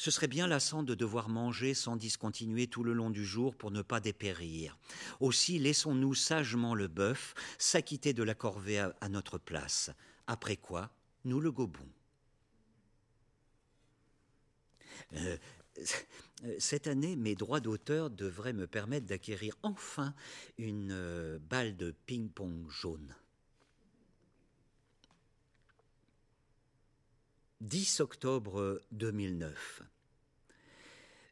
[0.00, 3.70] Ce serait bien lassant de devoir manger sans discontinuer tout le long du jour pour
[3.70, 4.78] ne pas dépérir.
[5.20, 9.90] Aussi laissons-nous sagement le bœuf s'acquitter de la corvée à, notre place,
[10.26, 10.90] après quoi
[11.26, 11.86] nous le gobons.
[15.16, 15.36] Euh,
[16.58, 20.14] cette année, mes droits d'auteur devraient me permettre d'acquérir enfin
[20.56, 23.14] une euh, balle de ping-pong jaune.
[27.60, 29.89] 10 octobre 2009.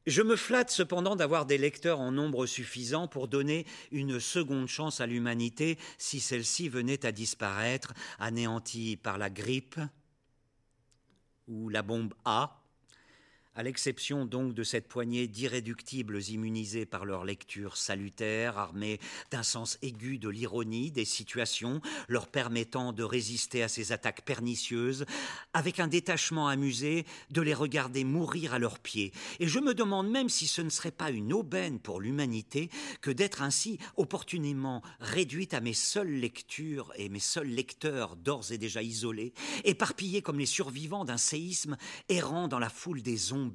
[0.08, 5.02] Je me flatte cependant d'avoir des lecteurs en nombre suffisant pour donner une seconde chance
[5.02, 9.78] à l'humanité si celle-ci venait à disparaître, anéantie par la grippe
[11.46, 12.58] ou la bombe A,
[13.58, 19.00] à l'exception donc de cette poignée d'irréductibles immunisés par leur lecture salutaire, armés
[19.32, 25.06] d'un sens aigu de l'ironie des situations, leur permettant de résister à ces attaques pernicieuses,
[25.54, 29.10] avec un détachement amusé de les regarder mourir à leurs pieds.
[29.40, 33.10] Et je me demande même si ce ne serait pas une aubaine pour l'humanité que
[33.10, 38.84] d'être ainsi opportunément réduite à mes seules lectures et mes seuls lecteurs d'ores et déjà
[38.84, 39.32] isolés,
[39.64, 41.76] éparpillés comme les survivants d'un séisme
[42.08, 43.47] errant dans la foule des ombres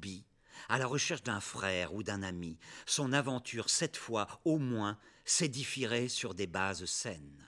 [0.68, 6.08] à la recherche d'un frère ou d'un ami, son aventure, cette fois au moins, s'édifierait
[6.08, 7.44] sur des bases saines.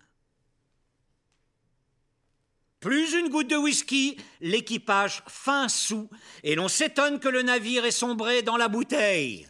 [2.80, 6.09] Plus une goutte de whisky, l'équipage fin sous,
[6.42, 9.49] et l'on s'étonne que le navire ait sombré dans la bouteille.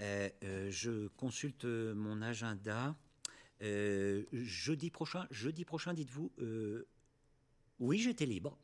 [0.00, 2.94] Euh, euh, je consulte mon agenda.
[3.62, 6.30] Euh, jeudi prochain, jeudi prochain, dites-vous,
[7.78, 8.56] oui, j'étais libre.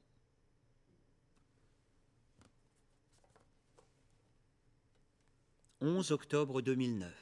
[5.85, 7.13] «11 octobre 2009.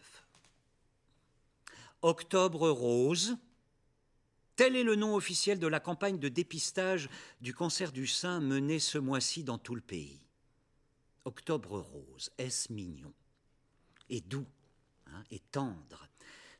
[2.03, 3.38] Octobre rose,
[4.57, 7.09] tel est le nom officiel de la campagne de dépistage
[7.41, 10.20] du cancer du sein menée ce mois-ci dans tout le pays.
[11.24, 13.14] Octobre rose, est-ce mignon?
[14.11, 14.47] Et doux,
[15.07, 16.10] hein, et tendre,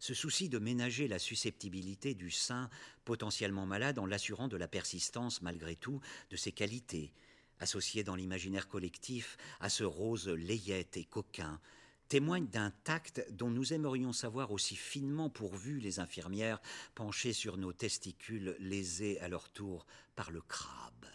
[0.01, 2.71] ce souci de ménager la susceptibilité du sein
[3.05, 7.13] potentiellement malade en l'assurant de la persistance malgré tout de ses qualités,
[7.61, 11.61] associées dans l'imaginaire collectif à ce rose layette et coquin,
[12.09, 16.61] témoigne d'un tact dont nous aimerions savoir aussi finement pourvu les infirmières
[16.95, 19.87] penchées sur nos testicules lésés à leur tour
[20.17, 21.07] par le crabe.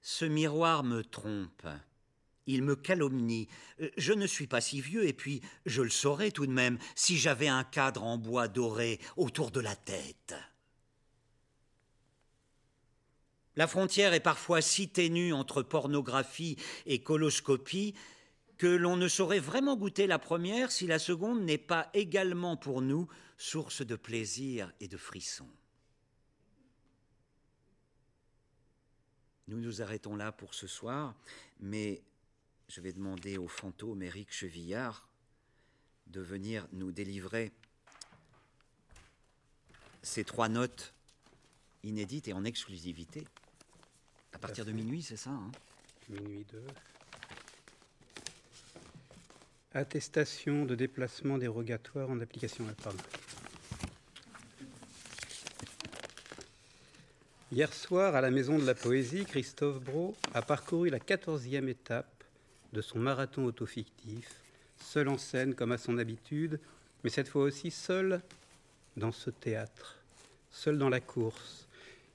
[0.00, 1.68] Ce miroir me trompe
[2.48, 3.46] il me calomnie.
[3.80, 6.78] Euh, je ne suis pas si vieux, et puis je le saurais tout de même
[6.96, 10.34] si j'avais un cadre en bois doré autour de la tête.
[13.54, 17.94] La frontière est parfois si ténue entre pornographie et coloscopie
[18.56, 22.82] que l'on ne saurait vraiment goûter la première si la seconde n'est pas également pour
[22.82, 25.50] nous source de plaisir et de frissons.
[29.48, 31.14] Nous nous arrêtons là pour ce soir,
[31.60, 32.02] mais
[32.68, 35.08] je vais demander au fantôme Éric Chevillard
[36.06, 37.50] de venir nous délivrer
[40.02, 40.92] ces trois notes
[41.82, 43.24] inédites et en exclusivité.
[44.32, 45.50] À partir de minuit, c'est ça hein?
[46.08, 46.62] Minuit 2.
[49.72, 52.72] Attestation de déplacement dérogatoire en application à
[57.50, 62.17] Hier soir, à la Maison de la Poésie, Christophe Bro a parcouru la quatorzième étape
[62.72, 64.42] de son marathon autofictif,
[64.76, 66.60] seul en scène comme à son habitude,
[67.02, 68.20] mais cette fois aussi seul
[68.96, 69.98] dans ce théâtre,
[70.50, 71.68] seul dans la course.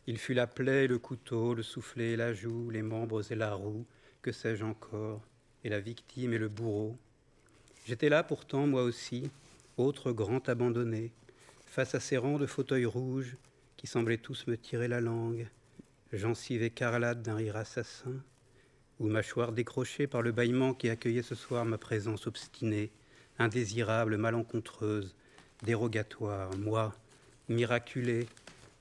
[0.06, 3.86] Il fut la plaie, le couteau, le soufflet, la joue, les membres et la roue,
[4.22, 5.22] que sais-je encore,
[5.64, 6.98] et la victime et le bourreau.
[7.86, 9.30] J'étais là pourtant, moi aussi,
[9.78, 11.12] autre grand abandonné,
[11.66, 13.38] face à ces rangs de fauteuils rouges
[13.78, 15.48] qui semblaient tous me tirer la langue,
[16.12, 18.14] gencive écarlate d'un rire assassin,
[19.00, 22.92] ou mâchoire décrochée par le bâillement qui accueillait ce soir ma présence obstinée,
[23.40, 25.16] indésirable, malencontreuse,
[25.64, 26.96] dérogatoire, moi,
[27.50, 28.28] miraculé,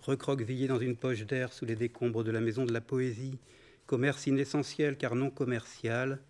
[0.01, 3.39] recroquevillé dans une poche d'air sous les décombres de la maison de la poésie,
[3.87, 6.21] commerce inessentiel car non commercial,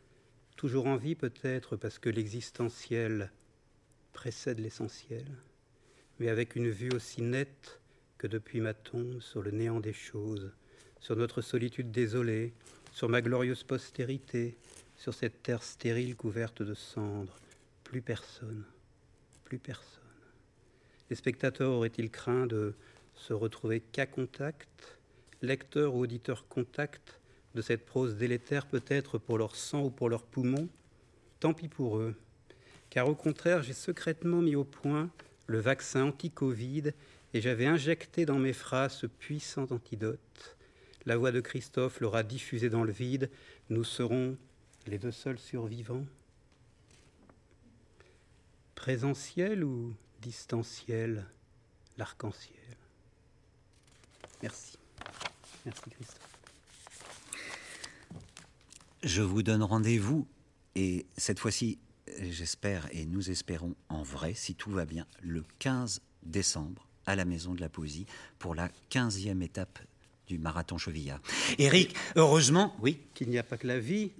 [0.56, 3.30] toujours en vie peut-être parce que l'existentiel
[4.12, 5.24] précède l'essentiel,
[6.20, 7.80] mais avec une vue aussi nette
[8.18, 10.52] que depuis ma tombe sur le néant des choses,
[11.00, 12.52] sur notre solitude désolée,
[12.92, 14.56] sur ma glorieuse postérité,
[14.96, 17.36] sur cette terre stérile couverte de cendres,
[17.82, 18.64] plus personne,
[19.44, 20.02] plus personne.
[21.10, 22.74] Les spectateurs auraient-ils craint de
[23.14, 24.98] se retrouver qu'à contact,
[25.40, 27.20] lecteur ou auditeur contact
[27.54, 30.68] de cette prose délétère peut-être pour leur sang ou pour leurs poumons
[31.40, 32.14] Tant pis pour eux,
[32.88, 35.10] car au contraire j'ai secrètement mis au point
[35.46, 36.92] le vaccin anti-Covid
[37.34, 40.56] et j'avais injecté dans mes phrases ce puissant antidote.
[41.04, 43.30] La voix de Christophe l'aura diffusé dans le vide.
[43.70, 44.36] Nous serons
[44.86, 46.04] les deux seuls survivants.
[48.74, 51.26] Présentiel ou distanciel,
[51.98, 52.56] l'arc-en-ciel.
[54.42, 54.78] Merci.
[55.64, 56.28] Merci Christophe.
[59.02, 60.28] Je vous donne rendez-vous
[60.76, 61.78] et cette fois-ci,
[62.20, 67.24] j'espère et nous espérons en vrai, si tout va bien, le 15 décembre à la
[67.24, 68.06] Maison de la Poésie
[68.38, 69.80] pour la 15e étape
[70.26, 71.20] du marathon Chevillard.
[71.58, 74.12] Éric, heureusement, oui Qu'il n'y a pas que la vie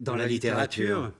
[0.00, 1.12] dans, la, littérature.